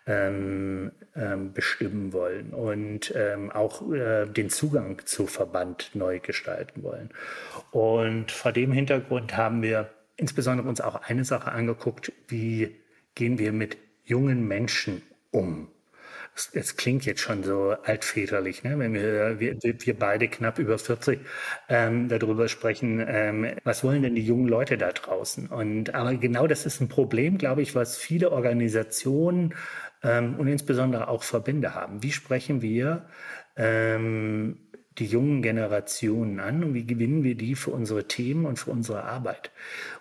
ähm, 0.07 0.91
ähm, 1.15 1.53
bestimmen 1.53 2.13
wollen 2.13 2.53
und 2.53 3.13
ähm, 3.15 3.51
auch 3.51 3.91
äh, 3.91 4.25
den 4.25 4.49
Zugang 4.49 5.01
zu 5.05 5.27
Verband 5.27 5.91
neu 5.93 6.19
gestalten 6.19 6.83
wollen. 6.83 7.09
Und 7.71 8.31
vor 8.31 8.51
dem 8.51 8.71
Hintergrund 8.71 9.35
haben 9.35 9.61
wir 9.61 9.89
insbesondere 10.15 10.67
uns 10.67 10.81
auch 10.81 10.95
eine 11.03 11.25
Sache 11.25 11.51
angeguckt, 11.51 12.11
wie 12.27 12.75
gehen 13.15 13.37
wir 13.37 13.51
mit 13.51 13.77
jungen 14.03 14.47
Menschen 14.47 15.01
um? 15.31 15.67
Es 16.53 16.77
klingt 16.77 17.05
jetzt 17.05 17.21
schon 17.21 17.43
so 17.43 17.75
altväterlich, 17.83 18.63
ne? 18.63 18.77
wenn 18.79 18.93
wir, 18.93 19.39
wir, 19.39 19.57
wir 19.61 19.99
beide 19.99 20.27
knapp 20.27 20.59
über 20.59 20.77
40 20.77 21.19
ähm, 21.67 22.07
darüber 22.07 22.47
sprechen, 22.47 23.03
ähm, 23.07 23.47
was 23.63 23.83
wollen 23.83 24.03
denn 24.03 24.15
die 24.15 24.25
jungen 24.25 24.47
Leute 24.47 24.77
da 24.77 24.91
draußen? 24.91 25.47
Und 25.47 25.93
aber 25.93 26.13
genau 26.15 26.47
das 26.47 26.65
ist 26.65 26.81
ein 26.81 26.89
Problem, 26.89 27.37
glaube 27.37 27.61
ich, 27.61 27.75
was 27.75 27.97
viele 27.97 28.31
Organisationen 28.31 29.55
ähm, 30.03 30.35
und 30.37 30.47
insbesondere 30.47 31.07
auch 31.07 31.23
Verbände 31.23 31.73
haben. 31.75 32.03
Wie 32.03 32.11
sprechen 32.11 32.61
wir 32.61 33.05
ähm, 33.55 34.59
die 34.97 35.05
jungen 35.05 35.41
Generationen 35.41 36.39
an 36.39 36.63
und 36.63 36.73
wie 36.73 36.85
gewinnen 36.85 37.23
wir 37.23 37.35
die 37.35 37.55
für 37.55 37.71
unsere 37.71 38.07
Themen 38.07 38.45
und 38.45 38.59
für 38.59 38.71
unsere 38.71 39.03
Arbeit? 39.03 39.51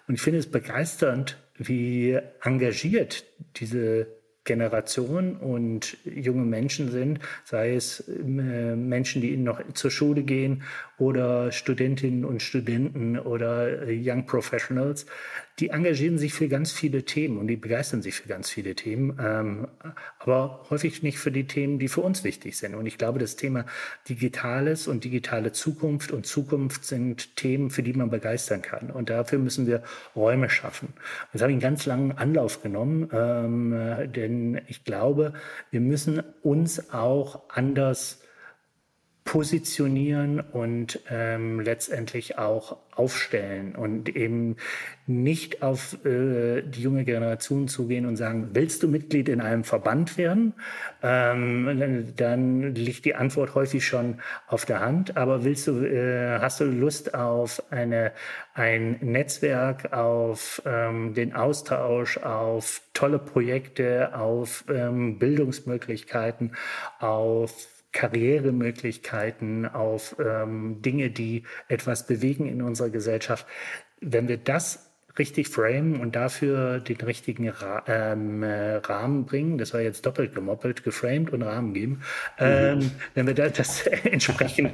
Und 0.06 0.14
ich 0.14 0.20
finde 0.20 0.40
es 0.40 0.50
begeisternd, 0.50 1.38
wie 1.56 2.18
engagiert 2.42 3.24
diese 3.56 4.17
Generation 4.48 5.36
und 5.36 5.98
junge 6.04 6.42
Menschen 6.42 6.90
sind, 6.90 7.20
sei 7.44 7.74
es 7.74 8.00
äh, 8.08 8.22
Menschen, 8.22 9.20
die 9.20 9.36
noch 9.36 9.60
zur 9.74 9.90
Schule 9.90 10.22
gehen 10.22 10.62
oder 10.96 11.52
Studentinnen 11.52 12.24
und 12.24 12.42
Studenten 12.42 13.18
oder 13.18 13.86
äh, 13.86 14.00
Young 14.02 14.24
Professionals, 14.24 15.04
die 15.58 15.70
engagieren 15.70 16.18
sich 16.18 16.34
für 16.34 16.48
ganz 16.48 16.72
viele 16.72 17.04
Themen 17.04 17.38
und 17.38 17.48
die 17.48 17.56
begeistern 17.56 18.00
sich 18.00 18.14
für 18.14 18.28
ganz 18.28 18.48
viele 18.48 18.74
Themen, 18.74 19.18
ähm, 19.20 19.68
aber 20.18 20.64
häufig 20.70 21.02
nicht 21.02 21.18
für 21.18 21.32
die 21.32 21.46
Themen, 21.46 21.78
die 21.78 21.88
für 21.88 22.00
uns 22.00 22.22
wichtig 22.22 22.56
sind. 22.56 22.74
Und 22.74 22.86
ich 22.86 22.96
glaube, 22.96 23.18
das 23.18 23.36
Thema 23.36 23.66
Digitales 24.08 24.86
und 24.86 25.04
digitale 25.04 25.52
Zukunft 25.52 26.12
und 26.12 26.26
Zukunft 26.26 26.84
sind 26.84 27.36
Themen, 27.36 27.70
für 27.70 27.82
die 27.82 27.92
man 27.92 28.10
begeistern 28.10 28.62
kann. 28.62 28.90
Und 28.90 29.10
dafür 29.10 29.38
müssen 29.38 29.66
wir 29.66 29.82
Räume 30.14 30.48
schaffen. 30.48 30.92
Das 31.32 31.42
habe 31.42 31.50
ich 31.50 31.54
einen 31.54 31.62
ganz 31.62 31.86
langen 31.86 32.12
Anlauf 32.12 32.62
genommen, 32.62 33.08
ähm, 33.12 34.12
denn 34.12 34.60
ich 34.68 34.84
glaube, 34.84 35.32
wir 35.70 35.80
müssen 35.80 36.22
uns 36.42 36.90
auch 36.92 37.48
anders 37.48 38.20
positionieren 39.28 40.40
und 40.40 41.00
ähm, 41.10 41.60
letztendlich 41.60 42.38
auch 42.38 42.78
aufstellen 42.92 43.76
und 43.76 44.08
eben 44.08 44.56
nicht 45.06 45.62
auf 45.62 46.02
äh, 46.06 46.62
die 46.62 46.80
junge 46.80 47.04
Generation 47.04 47.68
zugehen 47.68 48.06
und 48.06 48.16
sagen, 48.16 48.48
willst 48.54 48.82
du 48.82 48.88
Mitglied 48.88 49.28
in 49.28 49.42
einem 49.42 49.64
Verband 49.64 50.16
werden? 50.16 50.54
Ähm, 51.02 52.14
dann 52.16 52.74
liegt 52.74 53.04
die 53.04 53.16
Antwort 53.16 53.54
häufig 53.54 53.86
schon 53.86 54.22
auf 54.46 54.64
der 54.64 54.80
Hand. 54.80 55.18
Aber 55.18 55.44
willst 55.44 55.66
du, 55.66 55.84
äh, 55.84 56.38
hast 56.38 56.60
du 56.60 56.64
Lust 56.64 57.12
auf 57.12 57.62
eine, 57.70 58.12
ein 58.54 58.96
Netzwerk, 59.02 59.92
auf 59.92 60.62
ähm, 60.64 61.12
den 61.12 61.34
Austausch, 61.34 62.16
auf 62.16 62.80
tolle 62.94 63.18
Projekte, 63.18 64.18
auf 64.18 64.64
ähm, 64.70 65.18
Bildungsmöglichkeiten, 65.18 66.56
auf 66.98 67.77
Karrieremöglichkeiten, 67.98 69.66
auf 69.66 70.14
ähm, 70.24 70.80
Dinge, 70.82 71.10
die 71.10 71.42
etwas 71.66 72.06
bewegen 72.06 72.46
in 72.46 72.62
unserer 72.62 72.90
Gesellschaft. 72.90 73.44
Wenn 74.00 74.28
wir 74.28 74.36
das 74.36 74.88
richtig 75.18 75.48
framen 75.48 76.00
und 76.00 76.14
dafür 76.14 76.78
den 76.78 76.98
richtigen 76.98 77.48
Ra 77.48 77.82
ähm, 77.88 78.44
äh, 78.44 78.76
Rahmen 78.76 79.26
bringen, 79.26 79.58
das 79.58 79.74
war 79.74 79.80
jetzt 79.80 80.06
doppelt 80.06 80.32
gemoppelt, 80.32 80.84
geframed 80.84 81.32
und 81.32 81.42
Rahmen 81.42 81.74
geben, 81.74 82.02
ähm, 82.38 82.78
mhm. 82.78 82.90
wenn 83.14 83.26
wir 83.26 83.34
da, 83.34 83.48
das 83.48 83.84
entsprechend... 84.04 84.70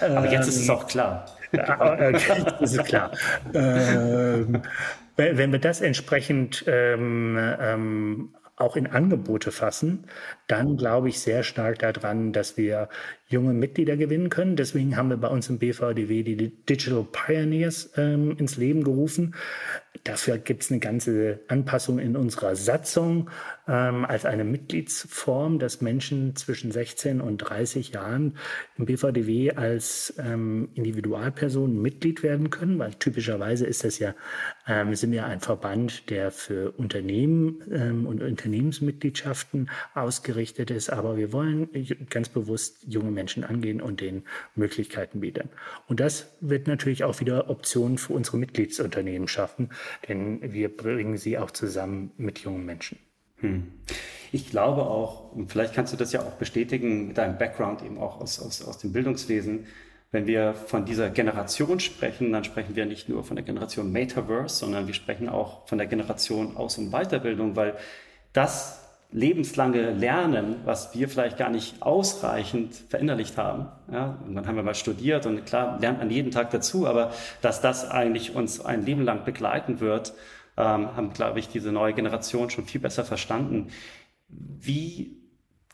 Aber 0.00 0.30
jetzt 0.30 0.46
ist 0.46 0.58
es 0.58 0.68
ähm, 0.68 0.74
auch 0.76 0.86
klar. 0.86 1.26
Äh, 1.50 2.12
das 2.60 2.74
ist 2.74 2.84
klar. 2.84 3.10
ähm, 3.54 4.62
wenn 5.16 5.50
wir 5.50 5.58
das 5.58 5.80
entsprechend 5.80 6.64
ähm, 6.68 7.36
ähm, 7.60 8.34
auch 8.60 8.76
in 8.76 8.86
Angebote 8.86 9.52
fassen, 9.52 10.06
dann 10.46 10.76
glaube 10.76 11.08
ich 11.08 11.20
sehr 11.20 11.42
stark 11.42 11.78
daran, 11.80 12.32
dass 12.32 12.56
wir 12.56 12.88
junge 13.28 13.52
Mitglieder 13.52 13.96
gewinnen 13.96 14.30
können. 14.30 14.56
Deswegen 14.56 14.96
haben 14.96 15.10
wir 15.10 15.18
bei 15.18 15.28
uns 15.28 15.48
im 15.48 15.58
BVDW 15.58 16.22
die 16.22 16.48
Digital 16.64 17.06
Pioneers 17.10 17.90
ähm, 17.96 18.36
ins 18.38 18.56
Leben 18.56 18.82
gerufen. 18.84 19.34
Dafür 20.04 20.38
gibt 20.38 20.62
es 20.62 20.70
eine 20.70 20.80
ganze 20.80 21.40
Anpassung 21.48 21.98
in 21.98 22.16
unserer 22.16 22.56
Satzung 22.56 23.28
ähm, 23.66 24.04
als 24.04 24.24
eine 24.24 24.44
Mitgliedsform, 24.44 25.58
dass 25.58 25.80
Menschen 25.80 26.36
zwischen 26.36 26.72
16 26.72 27.20
und 27.20 27.38
30 27.38 27.90
Jahren 27.90 28.36
im 28.76 28.86
BVDW 28.86 29.52
als 29.52 30.14
ähm, 30.18 30.70
Individualpersonen 30.74 31.80
Mitglied 31.82 32.22
werden 32.22 32.50
können, 32.50 32.78
weil 32.78 32.94
typischerweise 32.94 33.66
ist 33.66 33.84
das 33.84 33.98
ja, 33.98 34.14
ähm, 34.66 34.94
sind 34.94 35.12
ja 35.12 35.26
ein 35.26 35.40
Verband, 35.40 36.08
der 36.10 36.30
für 36.30 36.72
Unternehmen 36.72 37.62
ähm, 37.70 38.06
und 38.06 38.22
Unternehmensmitgliedschaften 38.22 39.68
ausgerichtet 39.94 40.70
ist. 40.70 40.90
Aber 40.90 41.16
wir 41.16 41.32
wollen 41.32 41.68
ganz 42.08 42.28
bewusst 42.28 42.78
junge 42.86 43.10
Menschen 43.18 43.42
angehen 43.42 43.80
und 43.80 44.00
denen 44.00 44.22
Möglichkeiten 44.54 45.20
bieten. 45.20 45.48
Und 45.88 45.98
das 45.98 46.36
wird 46.40 46.68
natürlich 46.68 47.02
auch 47.02 47.18
wieder 47.20 47.50
Optionen 47.50 47.98
für 47.98 48.12
unsere 48.12 48.36
Mitgliedsunternehmen 48.36 49.26
schaffen, 49.26 49.70
denn 50.08 50.40
wir 50.52 50.74
bringen 50.74 51.16
sie 51.16 51.36
auch 51.36 51.50
zusammen 51.50 52.12
mit 52.16 52.38
jungen 52.38 52.64
Menschen. 52.64 52.98
Hm. 53.40 53.72
Ich 54.30 54.50
glaube 54.50 54.82
auch, 54.82 55.32
und 55.32 55.50
vielleicht 55.50 55.74
kannst 55.74 55.92
du 55.92 55.96
das 55.96 56.12
ja 56.12 56.20
auch 56.20 56.34
bestätigen 56.34 57.08
mit 57.08 57.18
deinem 57.18 57.38
Background 57.38 57.82
eben 57.82 57.98
auch 57.98 58.20
aus, 58.20 58.40
aus, 58.40 58.62
aus 58.62 58.78
dem 58.78 58.92
Bildungswesen, 58.92 59.66
wenn 60.10 60.26
wir 60.26 60.54
von 60.54 60.86
dieser 60.86 61.10
Generation 61.10 61.80
sprechen, 61.80 62.32
dann 62.32 62.44
sprechen 62.44 62.74
wir 62.76 62.86
nicht 62.86 63.08
nur 63.08 63.24
von 63.24 63.36
der 63.36 63.44
Generation 63.44 63.92
Metaverse, 63.92 64.56
sondern 64.56 64.86
wir 64.86 64.94
sprechen 64.94 65.28
auch 65.28 65.68
von 65.68 65.76
der 65.76 65.86
Generation 65.86 66.56
Aus- 66.56 66.78
und 66.78 66.90
Weiterbildung, 66.92 67.56
weil 67.56 67.76
das 68.32 68.87
lebenslange 69.10 69.92
Lernen, 69.92 70.56
was 70.64 70.94
wir 70.94 71.08
vielleicht 71.08 71.38
gar 71.38 71.50
nicht 71.50 71.82
ausreichend 71.82 72.74
verinnerlicht 72.74 73.38
haben. 73.38 73.68
Ja, 73.90 74.18
und 74.26 74.34
dann 74.34 74.46
haben 74.46 74.56
wir 74.56 74.62
mal 74.62 74.74
studiert 74.74 75.24
und 75.24 75.46
klar 75.46 75.78
lernt 75.80 75.98
man 75.98 76.10
jeden 76.10 76.30
Tag 76.30 76.50
dazu, 76.50 76.86
aber 76.86 77.12
dass 77.40 77.60
das 77.60 77.90
eigentlich 77.90 78.34
uns 78.34 78.60
ein 78.60 78.84
Leben 78.84 79.02
lang 79.02 79.24
begleiten 79.24 79.80
wird, 79.80 80.12
ähm, 80.58 80.94
haben, 80.94 81.12
glaube 81.12 81.38
ich, 81.38 81.48
diese 81.48 81.72
neue 81.72 81.94
Generation 81.94 82.50
schon 82.50 82.66
viel 82.66 82.80
besser 82.80 83.04
verstanden. 83.04 83.68
Wie 84.28 85.16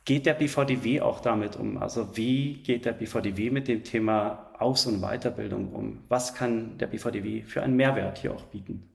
geht 0.05 0.27
der 0.27 0.35
BVDW 0.35 1.01
auch 1.01 1.21
damit 1.21 1.57
um? 1.57 1.79
Also 1.79 2.17
wie 2.17 2.55
geht 2.63 2.85
der 2.85 2.93
BVDW 2.93 3.51
mit 3.51 3.67
dem 3.67 3.83
Thema 3.83 4.51
Aus- 4.59 4.87
und 4.87 5.01
Weiterbildung 5.01 5.73
um? 5.73 6.05
Was 6.09 6.35
kann 6.35 6.79
der 6.79 6.87
BVDW 6.87 7.43
für 7.43 7.63
einen 7.63 7.75
Mehrwert 7.75 8.19
hier 8.19 8.33
auch 8.33 8.45
bieten? 8.45 8.94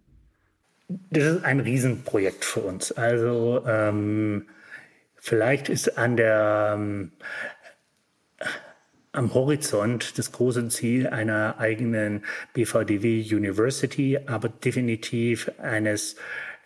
Das 0.90 1.24
ist 1.24 1.46
ein 1.46 1.60
Riesenprojekt 1.60 2.44
für 2.44 2.62
uns. 2.62 2.92
Also 2.92 3.64
ähm, 3.68 4.48
vielleicht 5.16 5.70
ist 5.70 6.00
an 6.00 6.18
der 6.18 6.74
ähm, 6.76 7.12
am 9.12 9.34
Horizont 9.34 10.18
das 10.18 10.32
große 10.32 10.68
Ziel 10.70 11.08
einer 11.08 11.60
eigenen 11.60 12.26
BVDW 12.54 13.22
University, 13.22 14.20
aber 14.26 14.50
definitiv 14.50 15.52
eines 15.60 16.16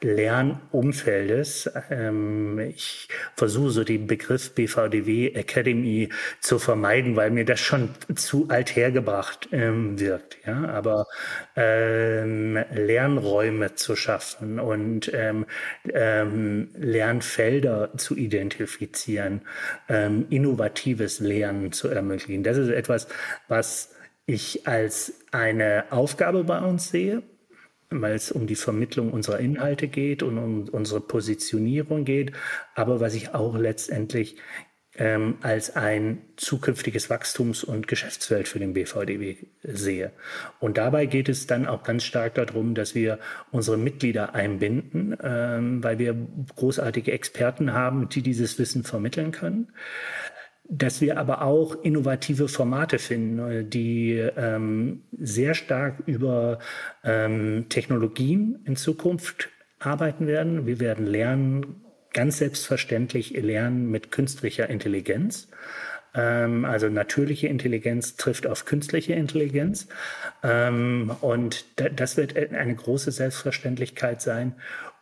Lernumfeldes. 0.04 1.70
Ähm, 1.90 2.60
ich 2.60 3.08
versuche 3.36 3.72
so 3.72 3.84
den 3.84 4.08
Begriff 4.08 4.54
BVDW 4.54 5.30
Academy 5.34 6.10
zu 6.40 6.60
vermeiden, 6.60 7.16
weil 7.16 7.32
mir 7.32 7.46
das 7.46 7.60
schon 7.60 7.90
zu 8.16 8.48
alt 8.50 8.76
hergebracht 8.76 9.50
ähm, 9.52 10.00
wirkt. 10.00 10.38
Ja, 10.46 10.66
aber 10.70 11.08
ähm, 11.56 12.58
Lernräume 12.74 13.76
zu 13.76 13.96
schaffen 13.96 14.60
und 14.60 15.12
ähm, 15.14 15.46
ähm, 15.94 16.70
Lernfelder 16.78 17.92
zu 17.98 18.16
identifizieren, 18.16 19.42
ähm, 19.90 20.26
innovatives 20.30 21.20
Lernen 21.20 21.72
zu 21.72 21.88
ermöglichen. 21.88 22.44
Das 22.44 22.58
ist 22.58 22.70
etwas, 22.70 23.08
was 23.48 23.96
ich 24.26 24.68
als 24.68 25.14
eine 25.32 25.86
Aufgabe 25.90 26.44
bei 26.44 26.60
uns 26.60 26.90
sehe 26.90 27.24
weil 28.02 28.16
es 28.16 28.32
um 28.32 28.48
die 28.48 28.56
Vermittlung 28.56 29.12
unserer 29.12 29.40
Inhalte 29.40 29.88
geht 29.88 30.24
und 30.24 30.38
um 30.38 30.70
unsere 30.70 31.02
Positionierung 31.02 32.06
geht, 32.06 32.34
aber 32.76 33.00
was 33.00 33.14
ich 33.14 33.34
auch 33.34 33.58
letztendlich 33.58 34.38
ähm, 34.96 35.38
als 35.42 35.76
ein 35.76 36.22
zukünftiges 36.38 37.10
Wachstums- 37.10 37.64
und 37.64 37.88
Geschäftsfeld 37.88 38.48
für 38.48 38.60
den 38.60 38.74
BVDW 38.74 39.38
sehe. 39.64 40.12
Und 40.60 40.78
dabei 40.78 41.08
geht 41.08 41.30
es 41.30 41.48
dann 41.48 41.66
auch 41.66 41.84
ganz 41.84 42.04
stark 42.04 42.36
darum, 42.36 42.76
dass 42.76 42.94
wir 42.94 43.18
unsere 43.52 43.78
Mitglieder 43.78 44.36
einbinden, 44.36 45.18
ähm, 45.24 45.84
weil 45.84 45.98
wir 45.98 46.16
großartige 46.56 47.12
Experten 47.12 47.74
haben, 47.74 48.10
die 48.10 48.22
dieses 48.22 48.60
Wissen 48.60 48.84
vermitteln 48.84 49.32
können 49.32 49.74
dass 50.66 51.02
wir 51.02 51.18
aber 51.18 51.42
auch 51.42 51.76
innovative 51.84 52.48
Formate 52.48 53.00
finden, 53.00 53.40
äh, 53.40 53.64
die 53.66 54.14
ähm, 54.14 55.04
sehr 55.18 55.54
stark 55.54 56.04
über 56.06 56.60
ähm, 57.04 57.68
Technologien 57.70 58.60
in 58.66 58.76
Zukunft 58.76 59.50
arbeiten 59.80 60.28
werden. 60.28 60.66
Wir 60.66 60.80
werden 60.80 61.06
lernen, 61.06 61.82
ganz 62.14 62.38
selbstverständlich 62.38 63.32
lernen 63.32 63.90
mit 63.90 64.12
künstlicher 64.12 64.70
Intelligenz. 64.70 65.48
Ähm, 66.16 66.64
also 66.64 66.90
natürliche 66.90 67.48
Intelligenz 67.48 68.16
trifft 68.16 68.48
auf 68.48 68.66
künstliche 68.66 69.14
Intelligenz. 69.14 69.88
Ähm, 70.44 71.12
und 71.22 71.66
da, 71.76 71.90
das 71.90 72.18
wird 72.18 72.38
eine 72.38 72.76
große 72.76 73.12
Selbstverständlichkeit 73.12 74.22
sein. 74.22 74.54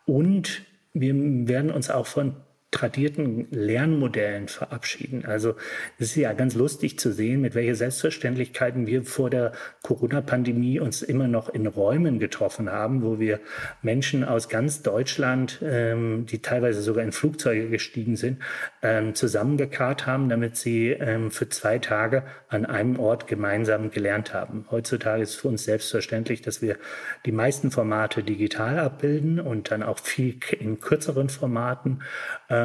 Und 0.06 0.64
wir 0.94 1.14
werden 1.48 1.72
uns 1.72 1.90
auch 1.90 2.08
von 2.08 2.36
tradierten 2.72 3.48
Lernmodellen 3.52 4.48
verabschieden. 4.48 5.26
Also 5.26 5.56
es 6.00 6.08
ist 6.08 6.16
ja 6.16 6.32
ganz 6.32 6.56
lustig 6.56 6.98
zu 6.98 7.12
sehen, 7.12 7.42
mit 7.42 7.54
welcher 7.54 7.76
Selbstverständlichkeiten 7.76 8.88
wir 8.88 9.04
vor 9.04 9.30
der 9.30 9.52
Corona-Pandemie 9.84 10.80
uns 10.80 11.02
immer 11.02 11.28
noch 11.28 11.50
in 11.50 11.68
Räumen 11.68 12.18
getroffen 12.18 12.72
haben, 12.72 13.04
wo 13.04 13.20
wir 13.20 13.42
Menschen 13.82 14.24
aus 14.24 14.48
ganz 14.48 14.82
Deutschland, 14.84 15.60
ähm, 15.62 16.26
die 16.28 16.42
teilweise 16.42 16.82
sogar 16.82 17.04
in 17.04 17.12
Flugzeuge 17.12 17.70
gestiegen 17.70 18.16
sind, 18.16 18.40
ähm, 18.82 19.16
zusammengekarrt 19.16 20.08
haben, 20.08 20.30
damit 20.30 20.56
sie 20.56 20.92
ähm, 20.92 21.30
für 21.30 21.50
zwei 21.50 21.78
Tage 21.78 22.24
an 22.48 22.66
einem 22.66 22.98
Ort 23.00 23.28
gemeinsam 23.28 23.92
gelernt 23.92 24.34
haben. 24.34 24.66
Heutzutage 24.72 25.24
ist 25.24 25.36
für 25.36 25.50
uns 25.50 25.66
selbstverständlich, 25.66 26.42
dass 26.42 26.62
wir 26.62 26.78
die 27.26 27.34
meisten 27.34 27.70
Formate 27.70 28.24
digital 28.24 28.80
abbilden 28.80 29.42
und 29.42 29.72
dann 29.72 29.84
auch 29.84 30.00
viel 30.00 30.38
in 30.58 30.80
kürzeren 30.80 31.28
Formaten. 31.28 32.02
Ähm, 32.50 32.61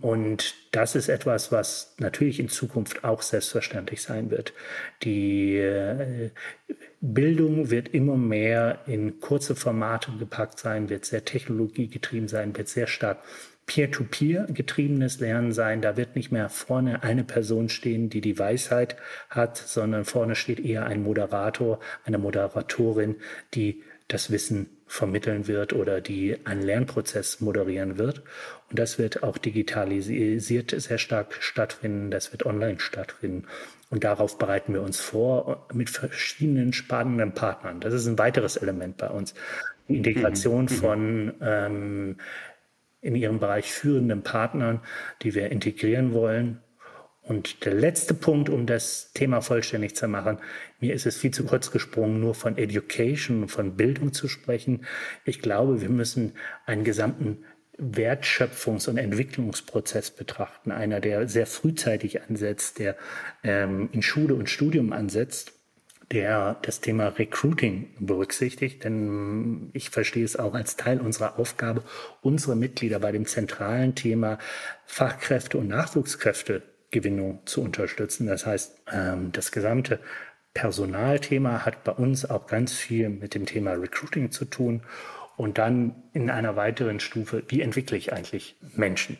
und 0.00 0.54
das 0.72 0.94
ist 0.94 1.08
etwas, 1.08 1.52
was 1.52 1.94
natürlich 1.98 2.40
in 2.40 2.48
Zukunft 2.48 3.04
auch 3.04 3.22
selbstverständlich 3.22 4.02
sein 4.02 4.30
wird. 4.30 4.54
Die 5.02 5.56
äh, 5.56 6.30
Bildung 7.00 7.70
wird 7.70 7.88
immer 7.88 8.16
mehr 8.16 8.80
in 8.86 9.20
kurze 9.20 9.54
Formate 9.54 10.12
gepackt 10.18 10.58
sein, 10.58 10.88
wird 10.88 11.04
sehr 11.04 11.24
technologiegetrieben 11.24 12.28
sein, 12.28 12.56
wird 12.56 12.68
sehr 12.68 12.86
stark 12.86 13.18
Peer-to-Peer 13.66 14.46
getriebenes 14.48 15.20
Lernen 15.20 15.52
sein. 15.52 15.82
Da 15.82 15.96
wird 15.96 16.16
nicht 16.16 16.30
mehr 16.32 16.48
vorne 16.48 17.02
eine 17.02 17.24
Person 17.24 17.68
stehen, 17.68 18.08
die 18.08 18.20
die 18.20 18.38
Weisheit 18.38 18.96
hat, 19.28 19.56
sondern 19.56 20.04
vorne 20.04 20.36
steht 20.36 20.60
eher 20.60 20.86
ein 20.86 21.02
Moderator, 21.02 21.80
eine 22.04 22.18
Moderatorin, 22.18 23.16
die 23.54 23.82
das 24.08 24.30
Wissen 24.30 24.75
vermitteln 24.86 25.48
wird 25.48 25.72
oder 25.72 26.00
die 26.00 26.38
einen 26.44 26.62
Lernprozess 26.62 27.40
moderieren 27.40 27.98
wird. 27.98 28.22
Und 28.70 28.78
das 28.78 28.98
wird 28.98 29.22
auch 29.22 29.36
digitalisiert 29.36 30.70
sehr 30.70 30.98
stark 30.98 31.36
stattfinden. 31.40 32.10
Das 32.10 32.32
wird 32.32 32.46
online 32.46 32.78
stattfinden. 32.78 33.46
Und 33.90 34.04
darauf 34.04 34.38
bereiten 34.38 34.74
wir 34.74 34.82
uns 34.82 35.00
vor 35.00 35.66
mit 35.72 35.90
verschiedenen 35.90 36.72
spannenden 36.72 37.32
Partnern. 37.32 37.80
Das 37.80 37.92
ist 37.94 38.06
ein 38.06 38.18
weiteres 38.18 38.56
Element 38.56 38.96
bei 38.96 39.08
uns. 39.08 39.34
Die 39.88 39.96
Integration 39.96 40.64
mhm. 40.64 40.68
von 40.68 41.34
ähm, 41.40 42.16
in 43.00 43.14
ihrem 43.14 43.38
Bereich 43.38 43.72
führenden 43.72 44.22
Partnern, 44.22 44.80
die 45.22 45.34
wir 45.34 45.50
integrieren 45.50 46.12
wollen 46.12 46.60
und 47.26 47.64
der 47.64 47.74
letzte 47.74 48.14
Punkt, 48.14 48.48
um 48.48 48.66
das 48.66 49.10
Thema 49.12 49.40
vollständig 49.40 49.96
zu 49.96 50.06
machen, 50.06 50.38
mir 50.78 50.94
ist 50.94 51.06
es 51.06 51.16
viel 51.16 51.32
zu 51.32 51.44
kurz 51.44 51.72
gesprungen, 51.72 52.20
nur 52.20 52.36
von 52.36 52.56
Education, 52.56 53.48
von 53.48 53.76
Bildung 53.76 54.12
zu 54.12 54.28
sprechen. 54.28 54.86
Ich 55.24 55.42
glaube, 55.42 55.80
wir 55.80 55.88
müssen 55.88 56.34
einen 56.66 56.84
gesamten 56.84 57.44
Wertschöpfungs- 57.78 58.88
und 58.88 58.96
Entwicklungsprozess 58.96 60.12
betrachten. 60.12 60.70
Einer, 60.70 61.00
der 61.00 61.26
sehr 61.28 61.46
frühzeitig 61.46 62.22
ansetzt, 62.22 62.78
der 62.78 62.96
ähm, 63.42 63.88
in 63.90 64.02
Schule 64.02 64.36
und 64.36 64.48
Studium 64.48 64.92
ansetzt, 64.92 65.52
der 66.12 66.58
das 66.62 66.80
Thema 66.80 67.08
Recruiting 67.08 67.88
berücksichtigt, 67.98 68.84
denn 68.84 69.70
ich 69.72 69.90
verstehe 69.90 70.24
es 70.24 70.36
auch 70.36 70.54
als 70.54 70.76
Teil 70.76 71.00
unserer 71.00 71.40
Aufgabe, 71.40 71.82
unsere 72.22 72.54
Mitglieder 72.54 73.00
bei 73.00 73.10
dem 73.10 73.26
zentralen 73.26 73.96
Thema 73.96 74.38
Fachkräfte 74.84 75.58
und 75.58 75.66
Nachwuchskräfte 75.66 76.62
Gewinnung 76.90 77.40
zu 77.46 77.62
unterstützen. 77.62 78.26
Das 78.26 78.46
heißt, 78.46 78.82
ähm, 78.92 79.32
das 79.32 79.52
gesamte 79.52 80.00
Personalthema 80.54 81.64
hat 81.66 81.84
bei 81.84 81.92
uns 81.92 82.28
auch 82.28 82.46
ganz 82.46 82.72
viel 82.72 83.08
mit 83.08 83.34
dem 83.34 83.46
Thema 83.46 83.72
Recruiting 83.72 84.30
zu 84.30 84.44
tun. 84.44 84.82
Und 85.36 85.58
dann 85.58 85.94
in 86.14 86.30
einer 86.30 86.56
weiteren 86.56 86.98
Stufe, 86.98 87.42
wie 87.48 87.60
entwickle 87.60 87.96
ich 87.98 88.12
eigentlich 88.12 88.56
Menschen? 88.74 89.18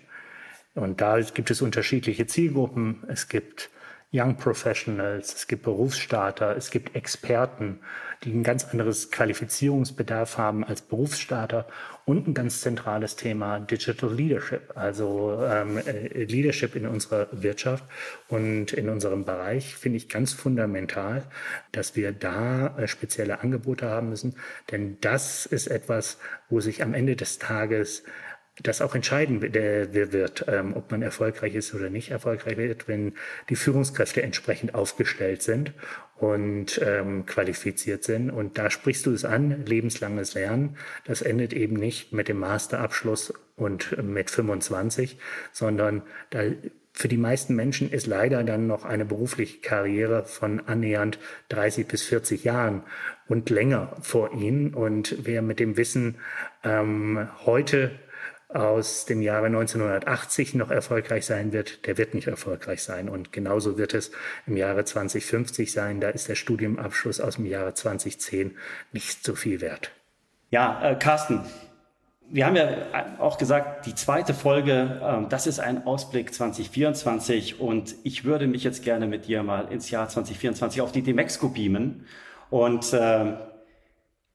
Und 0.75 1.01
da 1.01 1.21
gibt 1.21 1.51
es 1.51 1.61
unterschiedliche 1.61 2.27
Zielgruppen. 2.27 3.05
Es 3.09 3.29
gibt 3.29 3.71
Young 4.17 4.37
Professionals, 4.37 5.35
es 5.35 5.47
gibt 5.47 5.65
Berufsstarter, 5.65 6.57
es 6.57 6.71
gibt 6.71 6.97
Experten, 6.97 7.81
die 8.25 8.33
ein 8.33 8.43
ganz 8.43 8.65
anderes 8.65 9.11
Qualifizierungsbedarf 9.11 10.39
haben 10.39 10.65
als 10.65 10.81
Berufsstarter 10.81 11.67
und 12.07 12.27
ein 12.27 12.35
ganz 12.35 12.63
zentrales 12.63 13.17
Thema 13.17 13.61
Digital 13.61 14.13
Leadership, 14.13 14.73
also 14.75 15.39
ähm, 15.45 15.79
äh, 15.79 16.25
Leadership 16.25 16.77
in 16.77 16.87
unserer 16.87 17.29
Wirtschaft 17.33 17.85
und 18.29 18.73
in 18.73 18.89
unserem 18.89 19.25
Bereich 19.25 19.77
finde 19.77 19.99
ich 19.99 20.09
ganz 20.09 20.33
fundamental, 20.33 21.25
dass 21.73 21.95
wir 21.95 22.13
da 22.13 22.75
äh, 22.79 22.89
spezielle 22.89 23.41
Angebote 23.41 23.87
haben 23.87 24.09
müssen, 24.09 24.37
denn 24.71 24.97
das 25.01 25.45
ist 25.45 25.67
etwas, 25.67 26.19
wo 26.49 26.61
sich 26.61 26.83
am 26.83 26.95
Ende 26.95 27.17
des 27.17 27.39
Tages 27.39 28.03
das 28.63 28.81
auch 28.81 28.95
entscheiden 28.95 29.43
wird, 29.43 30.45
ähm, 30.49 30.75
ob 30.75 30.91
man 30.91 31.03
erfolgreich 31.03 31.55
ist 31.55 31.75
oder 31.75 31.91
nicht 31.91 32.11
erfolgreich 32.11 32.57
wird, 32.57 32.89
wenn 32.89 33.13
die 33.51 33.57
Führungskräfte 33.57 34.23
entsprechend 34.23 34.75
aufgestellt 34.75 35.43
sind 35.43 35.73
und 36.17 36.81
ähm, 36.83 37.27
qualifiziert 37.27 38.05
sind. 38.05 38.31
Und 38.31 38.57
da 38.57 38.71
sprichst 38.71 39.05
du 39.05 39.13
es 39.13 39.25
an, 39.25 39.67
lebenslanges 39.67 40.35
Lernen. 40.35 40.77
Das 41.05 41.21
endet 41.21 41.53
eben 41.53 41.77
nicht 41.77 42.13
mit 42.13 42.29
dem 42.29 42.39
Masterabschluss 42.39 43.35
und 43.57 44.03
mit 44.03 44.31
25, 44.31 45.19
sondern 45.53 46.03
da 46.31 46.45
für 46.99 47.09
die 47.09 47.19
meisten 47.19 47.55
Menschen 47.55 47.91
ist 47.91 48.07
leider 48.07 48.43
dann 48.43 48.67
noch 48.67 48.87
eine 48.87 49.05
berufliche 49.05 49.59
Karriere 49.59 50.25
von 50.25 50.61
annähernd 50.61 51.19
30 51.51 51.87
bis 51.87 52.03
40 52.05 52.43
Jahren 52.45 52.85
und 53.29 53.51
länger 53.51 53.95
vor 54.01 54.33
ihnen. 54.33 54.73
Und 54.73 55.15
wer 55.27 55.43
mit 55.43 55.61
dem 55.61 55.77
Wissen 55.77 56.17
ähm, 56.65 57.29
heute 57.45 57.91
aus 58.49 59.07
dem 59.07 59.23
Jahre 59.23 59.47
1980 59.47 60.55
noch 60.55 60.71
erfolgreich 60.71 61.27
sein 61.27 61.53
wird, 61.53 61.87
der 61.87 61.99
wird 61.99 62.15
nicht 62.15 62.29
erfolgreich 62.29 62.83
sein. 62.83 63.09
Und 63.09 63.33
genauso 63.33 63.77
wird 63.77 63.93
es 63.93 64.13
im 64.47 64.57
Jahre 64.57 64.85
2050 64.85 65.73
sein. 65.73 66.01
Da 66.01 66.11
ist 66.11 66.29
der 66.29 66.37
Studiumabschluss 66.37 67.21
aus 67.21 67.37
dem 67.37 67.47
Jahre 67.47 67.75
2010 67.75 68.57
nicht 68.93 69.25
so 69.25 69.35
viel 69.35 69.61
wert. 69.61 69.91
Ja, 70.51 70.81
äh, 70.83 70.95
Carsten, 70.95 71.41
wir 72.29 72.47
haben 72.47 72.57
ja 72.57 72.69
auch 73.19 73.39
gesagt, 73.39 73.87
die 73.87 73.95
zweite 73.95 74.35
Folge, 74.35 75.01
ähm, 75.03 75.29
das 75.29 75.47
ist 75.47 75.59
ein 75.59 75.87
Ausblick 75.87 76.35
2024 76.35 77.61
und 77.61 77.95
ich 78.05 78.25
würde 78.25 78.47
mich 78.47 78.65
jetzt 78.65 78.83
gerne 78.83 79.07
mit 79.07 79.27
dir 79.27 79.43
mal 79.43 79.73
ins 79.73 79.91
Jahr 79.91 80.09
2024 80.09 80.81
auf 80.81 80.93
die 80.93 81.03
Demexco 81.03 81.49
beamen 81.49 82.07
und 82.51 82.93
äh, 82.93 83.35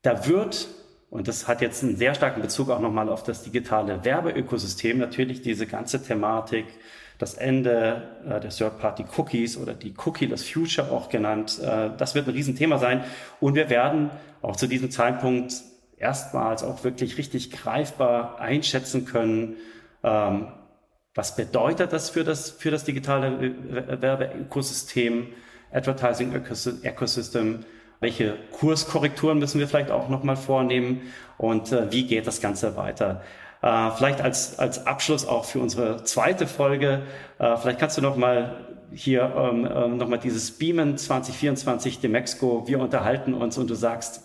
da 0.02 0.28
wird, 0.28 0.68
und 1.12 1.28
das 1.28 1.48
hat 1.50 1.62
jetzt 1.62 1.84
einen 1.84 1.98
sehr 1.98 2.16
starken 2.16 2.42
Bezug 2.42 2.70
auch 2.70 2.80
nochmal 2.80 3.10
auf 3.10 3.22
das 3.22 3.44
digitale 3.44 4.04
Werbeökosystem, 4.06 4.98
natürlich 4.98 5.42
diese 5.42 5.68
ganze 5.68 6.02
Thematik, 6.02 6.66
das 7.18 7.34
Ende 7.34 8.02
äh, 8.26 8.40
der 8.40 8.50
Third-Party-Cookies 8.50 9.58
oder 9.58 9.74
die 9.74 9.94
Cookie-less 10.06 10.50
Future 10.50 10.90
auch 10.90 11.10
genannt, 11.10 11.60
äh, 11.62 11.90
das 11.98 12.16
wird 12.16 12.28
ein 12.28 12.34
Riesenthema 12.34 12.78
sein. 12.78 13.04
Und 13.42 13.56
wir 13.56 13.70
werden 13.70 14.10
auch 14.42 14.56
zu 14.56 14.68
diesem 14.68 14.90
Zeitpunkt 14.90 15.54
erstmals 15.98 16.64
auch 16.64 16.86
wirklich 16.86 17.18
richtig 17.18 17.52
greifbar 17.52 18.40
einschätzen 18.40 19.06
können, 19.06 19.58
ähm, 20.04 20.48
was 21.14 21.36
bedeutet 21.36 21.92
das 21.92 22.10
für 22.10 22.24
das, 22.24 22.52
für 22.52 22.72
das 22.72 22.86
digitale 22.86 23.54
Werbeökosystem, 24.02 25.28
Advertising 25.74 26.34
Ecosystem, 26.84 27.66
welche 28.02 28.36
Kurskorrekturen 28.52 29.40
müssen 29.40 29.60
wir 29.60 29.68
vielleicht 29.68 29.92
auch 29.92 30.10
nochmal 30.10 30.36
vornehmen 30.36 31.02
und 31.38 31.72
äh, 31.72 31.92
wie 31.92 32.06
geht 32.06 32.28
das 32.28 32.42
Ganze 32.42 32.76
weiter. 32.76 33.22
Äh, 33.62 33.92
vielleicht 33.92 34.22
als, 34.22 34.60
als 34.60 34.86
Abschluss 34.86 35.26
auch 35.26 35.46
für 35.46 35.60
unsere 35.60 36.04
zweite 36.04 36.48
Folge, 36.48 37.04
äh, 37.40 37.56
vielleicht 37.58 37.80
kannst 37.80 37.98
du 37.98 38.02
nochmal 38.02 38.66
hier 38.92 39.34
ähm, 39.38 39.70
ähm, 39.74 39.98
nochmal 39.98 40.20
dieses 40.20 40.52
Beamen 40.52 40.98
2024 40.98 42.00
Demexco, 42.00 42.68
wir 42.68 42.80
unterhalten 42.80 43.34
uns 43.34 43.58
und 43.58 43.70
du 43.70 43.76
sagst, 43.76 44.24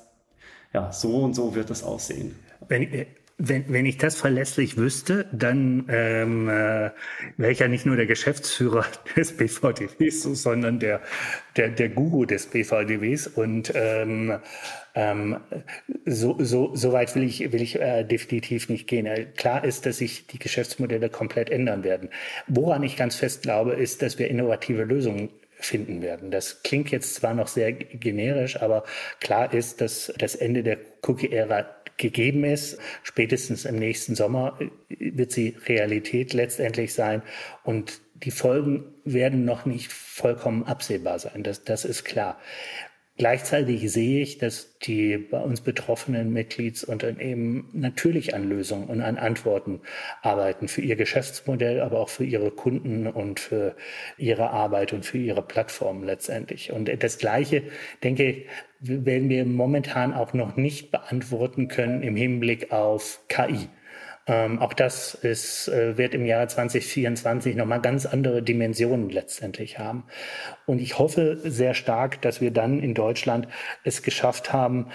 ja, 0.73 0.91
so 0.91 1.19
und 1.19 1.35
so 1.35 1.55
wird 1.55 1.71
es 1.71 1.85
aussehen. 1.85 2.37
Wenn, 2.67 2.83
äh, 2.93 3.07
wenn, 3.39 3.71
wenn 3.71 3.85
ich 3.85 3.99
das 3.99 4.17
verlässlich 4.17 4.79
wüsste, 4.79 5.27
dann 5.31 5.85
ähm, 5.89 6.49
äh, 6.49 6.91
wäre 7.37 7.53
ich 7.53 7.59
ja 7.59 7.69
nicht 7.69 7.85
nur 7.85 7.97
der 7.97 8.07
Geschäftsführer 8.07 8.87
des 9.17 9.37
BVDWs, 9.37 10.23
sondern 10.23 10.79
der, 10.79 11.03
der, 11.57 11.69
der 11.69 11.91
Guru 11.91 12.25
des 12.25 12.47
BVDWs. 12.47 13.27
Und 13.27 13.73
ähm, 13.75 14.39
ähm, 14.95 15.37
so, 16.07 16.37
so, 16.39 16.75
so 16.75 16.93
weit 16.93 17.15
will 17.15 17.25
ich, 17.25 17.53
will 17.53 17.61
ich 17.61 17.79
äh, 17.79 18.05
definitiv 18.05 18.71
nicht 18.71 18.87
gehen. 18.89 19.05
Äh, 19.05 19.27
klar 19.37 19.65
ist, 19.65 19.85
dass 19.85 19.99
sich 19.99 20.27
die 20.27 20.39
Geschäftsmodelle 20.39 21.11
komplett 21.11 21.51
ändern 21.51 21.85
werden. 21.85 22.09
Woran 22.47 22.83
ich 22.83 22.97
ganz 22.97 23.17
fest 23.17 23.43
glaube, 23.43 23.75
ist, 23.75 24.01
dass 24.01 24.19
wir 24.19 24.29
innovative 24.29 24.85
Lösungen 24.85 25.29
finden 25.59 26.01
werden. 26.01 26.31
Das 26.31 26.63
klingt 26.63 26.91
jetzt 26.91 27.15
zwar 27.15 27.35
noch 27.35 27.49
sehr 27.49 27.73
generisch, 27.73 28.61
aber 28.61 28.85
klar 29.21 29.53
ist, 29.53 29.81
dass 29.81 30.13
das 30.19 30.35
Ende 30.35 30.63
der 30.63 30.79
Cookie-Ära 31.03 31.76
gegeben 31.97 32.45
ist. 32.45 32.79
Spätestens 33.03 33.65
im 33.65 33.77
nächsten 33.77 34.15
Sommer 34.15 34.59
äh, 34.61 34.69
wird 35.17 35.33
sie 35.33 35.57
Realität 35.67 36.33
letztendlich 36.33 36.95
sein 36.95 37.23
und 37.65 38.01
die 38.15 38.31
Folgen 38.31 38.85
werden 39.05 39.45
noch 39.45 39.67
nicht 39.67 39.93
vollkommen 39.93 40.65
absehbar 40.65 41.19
sein. 41.19 41.43
Das, 41.43 41.65
das 41.65 41.85
ist 41.85 42.05
klar. 42.05 42.39
Gleichzeitig 43.19 43.91
sehe 43.91 44.21
ich, 44.21 44.37
dass 44.37 44.79
die 44.81 45.17
bei 45.17 45.41
uns 45.41 45.63
betroffenen 45.63 46.35
Mitgliedsunternehmen 46.35 47.65
natürlich 47.73 48.35
an 48.35 48.47
Lösungen 48.47 48.89
und 48.89 49.01
an 49.01 49.17
Antworten 49.17 49.81
arbeiten 50.21 50.69
für 50.69 50.83
ihr 50.83 50.97
Geschäftsmodell, 50.97 51.81
aber 51.81 52.01
auch 52.01 52.11
für 52.11 52.25
ihre 52.25 52.51
Kunden 52.51 53.07
und 53.07 53.41
für 53.41 53.75
ihre 54.19 54.51
Arbeit 54.51 54.93
und 54.93 55.07
für 55.07 55.17
ihre 55.17 55.41
Plattformen 55.41 56.05
letztendlich. 56.05 56.73
Und 56.73 56.91
das 57.03 57.17
Gleiche, 57.17 57.63
denke 58.05 58.25
ich, 58.25 58.47
werden 58.81 59.31
wir 59.31 59.47
momentan 59.47 60.13
auch 60.13 60.35
noch 60.35 60.57
nicht 60.57 60.91
beantworten 60.91 61.69
können 61.69 62.03
im 62.03 62.17
Hinblick 62.17 62.71
auf 62.71 63.21
KI. 63.29 63.71
Ähm, 64.27 64.61
auch 64.61 64.73
das 64.73 65.15
ist, 65.15 65.69
äh, 65.69 65.97
wird 65.97 66.15
im 66.15 66.27
Jahre 66.27 66.49
2024 66.49 67.55
nochmal 67.55 67.81
ganz 67.81 68.07
andere 68.07 68.43
Dimensionen 68.43 69.09
letztendlich 69.09 69.79
haben. 69.79 70.05
Und 70.67 70.81
ich 70.81 70.99
hoffe 70.99 71.39
sehr 71.45 71.75
stark, 71.75 72.21
dass 72.23 72.41
wir 72.41 72.51
dann 72.51 72.81
in 72.81 72.95
Deutschland 72.95 73.47
es 73.85 74.03
geschafft 74.03 74.53
haben, 74.53 74.89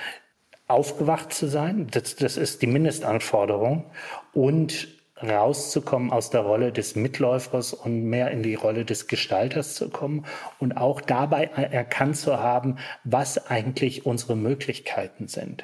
aufgewacht 0.68 1.34
zu 1.34 1.48
sein. 1.48 1.88
Das, 1.92 2.16
das 2.16 2.38
ist 2.38 2.62
die 2.62 2.68
Mindestanforderung. 2.68 3.90
Und 4.34 4.88
rauszukommen 5.24 6.12
aus 6.12 6.30
der 6.30 6.42
Rolle 6.42 6.72
des 6.72 6.96
Mitläufers 6.96 7.74
und 7.74 8.06
mehr 8.06 8.32
in 8.32 8.44
die 8.44 8.56
Rolle 8.56 8.86
des 8.86 9.08
Gestalters 9.08 9.76
zu 9.76 9.90
kommen 9.90 10.26
und 10.60 10.78
auch 10.78 11.02
dabei 11.02 11.44
erkannt 11.46 12.18
zu 12.18 12.40
haben, 12.40 12.78
was 13.04 13.50
eigentlich 13.50 14.06
unsere 14.06 14.36
Möglichkeiten 14.36 15.28
sind. 15.28 15.64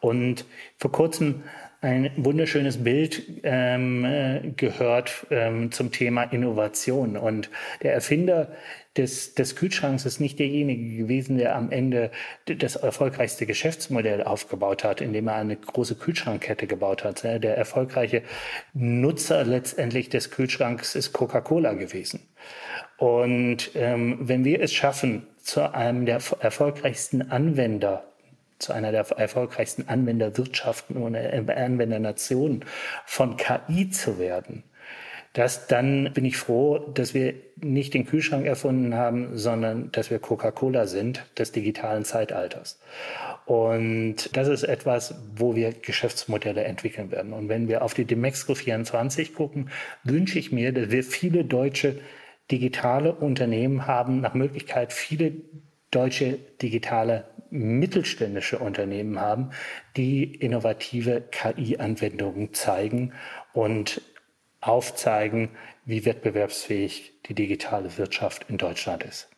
Und 0.00 0.44
vor 0.78 0.92
kurzem 0.92 1.44
ein 1.80 2.10
wunderschönes 2.16 2.82
Bild 2.82 3.22
ähm, 3.42 4.04
äh, 4.04 4.52
gehört 4.56 5.26
ähm, 5.30 5.70
zum 5.72 5.92
Thema 5.92 6.24
Innovation. 6.24 7.16
Und 7.16 7.50
der 7.82 7.94
Erfinder 7.94 8.48
des, 8.96 9.34
des 9.34 9.56
Kühlschranks 9.56 10.06
ist 10.06 10.20
nicht 10.20 10.38
derjenige 10.38 10.96
gewesen, 10.96 11.38
der 11.38 11.54
am 11.54 11.70
Ende 11.70 12.10
das 12.46 12.76
erfolgreichste 12.76 13.46
Geschäftsmodell 13.46 14.22
aufgebaut 14.22 14.84
hat, 14.84 15.00
indem 15.00 15.28
er 15.28 15.36
eine 15.36 15.56
große 15.56 15.96
Kühlschrankkette 15.96 16.66
gebaut 16.66 17.04
hat. 17.04 17.22
Der 17.24 17.56
erfolgreiche 17.56 18.22
Nutzer 18.72 19.44
letztendlich 19.44 20.08
des 20.08 20.30
Kühlschranks 20.30 20.94
ist 20.94 21.12
Coca-Cola 21.12 21.74
gewesen. 21.74 22.20
Und 22.96 23.70
ähm, 23.74 24.18
wenn 24.20 24.44
wir 24.44 24.60
es 24.60 24.72
schaffen, 24.72 25.26
zu 25.42 25.74
einem 25.74 26.06
der 26.06 26.20
erfolgreichsten 26.40 27.30
Anwender 27.30 28.04
zu 28.58 28.72
einer 28.72 28.92
der 28.92 29.06
erfolgreichsten 29.10 29.88
Anwenderwirtschaften 29.88 30.96
und 30.96 31.16
Anwendernationen 31.16 32.64
von 33.04 33.36
KI 33.36 33.90
zu 33.90 34.18
werden, 34.18 34.64
das, 35.36 35.66
dann 35.66 36.14
bin 36.14 36.24
ich 36.24 36.38
froh, 36.38 36.78
dass 36.78 37.12
wir 37.12 37.34
nicht 37.56 37.92
den 37.92 38.06
Kühlschrank 38.06 38.46
erfunden 38.46 38.94
haben, 38.94 39.36
sondern 39.36 39.92
dass 39.92 40.10
wir 40.10 40.18
Coca-Cola 40.18 40.86
sind 40.86 41.26
des 41.36 41.52
digitalen 41.52 42.06
Zeitalters. 42.06 42.80
Und 43.44 44.34
das 44.34 44.48
ist 44.48 44.62
etwas, 44.62 45.14
wo 45.36 45.54
wir 45.54 45.74
Geschäftsmodelle 45.74 46.64
entwickeln 46.64 47.10
werden. 47.10 47.34
Und 47.34 47.50
wenn 47.50 47.68
wir 47.68 47.82
auf 47.82 47.92
die 47.92 48.06
Demexco 48.06 48.54
24 48.54 49.34
gucken, 49.34 49.68
wünsche 50.04 50.38
ich 50.38 50.52
mir, 50.52 50.72
dass 50.72 50.90
wir 50.90 51.04
viele 51.04 51.44
deutsche 51.44 51.98
digitale 52.50 53.14
Unternehmen 53.14 53.86
haben, 53.86 54.22
nach 54.22 54.32
Möglichkeit 54.32 54.94
viele 54.94 55.32
deutsche 55.90 56.38
digitale 56.62 57.24
mittelständische 57.50 58.58
Unternehmen 58.58 59.20
haben, 59.20 59.50
die 59.96 60.24
innovative 60.24 61.22
KI-Anwendungen 61.30 62.52
zeigen 62.54 63.12
und 63.52 64.02
aufzeigen, 64.60 65.50
wie 65.84 66.04
wettbewerbsfähig 66.04 67.20
die 67.26 67.34
digitale 67.34 67.96
Wirtschaft 67.98 68.46
in 68.48 68.58
Deutschland 68.58 69.04
ist. 69.04 69.28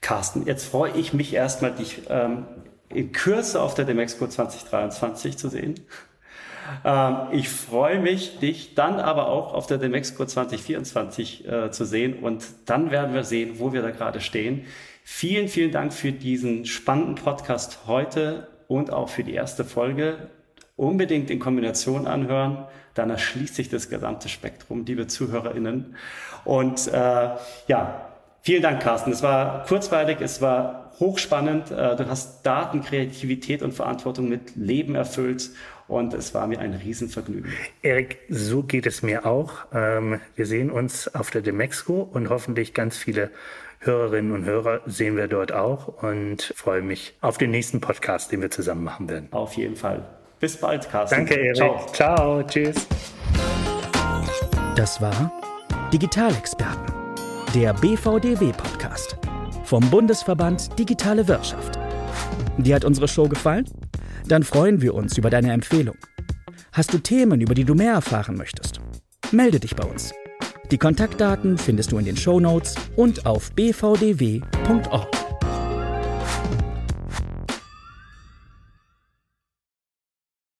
Carsten, 0.00 0.46
jetzt 0.46 0.66
freue 0.66 0.92
ich 0.92 1.12
mich 1.12 1.34
erstmal, 1.34 1.74
dich 1.74 2.02
ähm, 2.08 2.46
in 2.90 3.12
Kürze 3.12 3.60
auf 3.60 3.74
der 3.74 3.84
Demexco 3.84 4.26
2023 4.26 5.36
zu 5.36 5.48
sehen. 5.48 5.74
Ähm, 6.84 7.16
ich 7.32 7.48
freue 7.48 8.00
mich, 8.00 8.38
dich 8.38 8.74
dann 8.74 9.00
aber 9.00 9.28
auch 9.28 9.54
auf 9.54 9.66
der 9.66 9.78
Demexco 9.78 10.24
2024 10.24 11.48
äh, 11.48 11.70
zu 11.70 11.84
sehen 11.84 12.14
und 12.20 12.44
dann 12.66 12.90
werden 12.90 13.14
wir 13.14 13.24
sehen, 13.24 13.54
wo 13.58 13.72
wir 13.72 13.82
da 13.82 13.90
gerade 13.90 14.20
stehen. 14.20 14.66
Vielen, 15.04 15.48
vielen 15.48 15.70
Dank 15.70 15.92
für 15.92 16.12
diesen 16.12 16.66
spannenden 16.66 17.14
Podcast 17.14 17.80
heute 17.86 18.48
und 18.68 18.92
auch 18.92 19.08
für 19.08 19.24
die 19.24 19.34
erste 19.34 19.64
Folge. 19.64 20.28
Unbedingt 20.76 21.30
in 21.30 21.40
Kombination 21.40 22.06
anhören, 22.06 22.66
dann 22.94 23.10
erschließt 23.10 23.54
sich 23.54 23.68
das 23.68 23.88
gesamte 23.88 24.28
Spektrum, 24.28 24.84
liebe 24.84 25.06
ZuhörerInnen. 25.06 25.96
Und 26.44 26.86
äh, 26.88 27.30
ja, 27.66 28.08
vielen 28.42 28.62
Dank, 28.62 28.82
Carsten. 28.82 29.10
Es 29.10 29.22
war 29.22 29.64
kurzweilig, 29.64 30.18
es 30.20 30.40
war 30.42 30.92
hochspannend. 31.00 31.70
Äh, 31.70 31.96
du 31.96 32.06
hast 32.08 32.44
Daten, 32.44 32.82
Kreativität 32.82 33.62
und 33.62 33.72
Verantwortung 33.72 34.28
mit 34.28 34.56
Leben 34.56 34.94
erfüllt 34.94 35.50
und 35.88 36.14
es 36.14 36.34
war 36.34 36.46
mir 36.46 36.60
ein 36.60 36.74
Riesenvergnügen. 36.74 37.52
Erik, 37.82 38.18
so 38.28 38.62
geht 38.62 38.86
es 38.86 39.02
mir 39.02 39.26
auch. 39.26 39.66
Ähm, 39.72 40.20
wir 40.36 40.46
sehen 40.46 40.70
uns 40.70 41.12
auf 41.14 41.30
der 41.30 41.40
Demexco 41.40 42.08
und 42.12 42.28
hoffentlich 42.30 42.74
ganz 42.74 42.96
viele 42.96 43.30
Hörerinnen 43.80 44.32
und 44.32 44.44
Hörer 44.44 44.80
sehen 44.86 45.16
wir 45.16 45.28
dort 45.28 45.52
auch 45.52 46.02
und 46.02 46.52
freue 46.56 46.82
mich 46.82 47.14
auf 47.20 47.38
den 47.38 47.50
nächsten 47.50 47.80
Podcast, 47.80 48.32
den 48.32 48.42
wir 48.42 48.50
zusammen 48.50 48.84
machen 48.84 49.08
werden. 49.08 49.28
Auf 49.30 49.54
jeden 49.54 49.76
Fall. 49.76 50.04
Bis 50.40 50.56
bald, 50.56 50.88
Carsten. 50.90 51.16
Danke, 51.16 51.34
Erik. 51.34 51.56
Ciao. 51.56 51.86
Ciao. 51.92 52.42
Tschüss. 52.42 52.86
Das 54.76 55.00
war 55.00 55.32
Digitalexperten, 55.92 56.92
der 57.54 57.72
BVDW-Podcast 57.74 59.16
vom 59.64 59.88
Bundesverband 59.90 60.78
Digitale 60.78 61.26
Wirtschaft. 61.26 61.78
Dir 62.58 62.74
hat 62.76 62.84
unsere 62.84 63.08
Show 63.08 63.28
gefallen? 63.28 63.64
Dann 64.28 64.42
freuen 64.42 64.82
wir 64.82 64.94
uns 64.94 65.16
über 65.16 65.30
deine 65.30 65.52
Empfehlung. 65.52 65.96
Hast 66.72 66.92
du 66.92 66.98
Themen, 66.98 67.40
über 67.40 67.54
die 67.54 67.64
du 67.64 67.74
mehr 67.74 67.94
erfahren 67.94 68.36
möchtest? 68.36 68.80
Melde 69.32 69.58
dich 69.58 69.74
bei 69.74 69.84
uns. 69.84 70.12
Die 70.70 70.78
Kontaktdaten 70.78 71.56
findest 71.56 71.92
du 71.92 71.98
in 71.98 72.04
den 72.04 72.16
Show 72.16 72.38
Notes 72.38 72.74
und 72.94 73.24
auf 73.24 73.50
bvdw.org. 73.52 75.17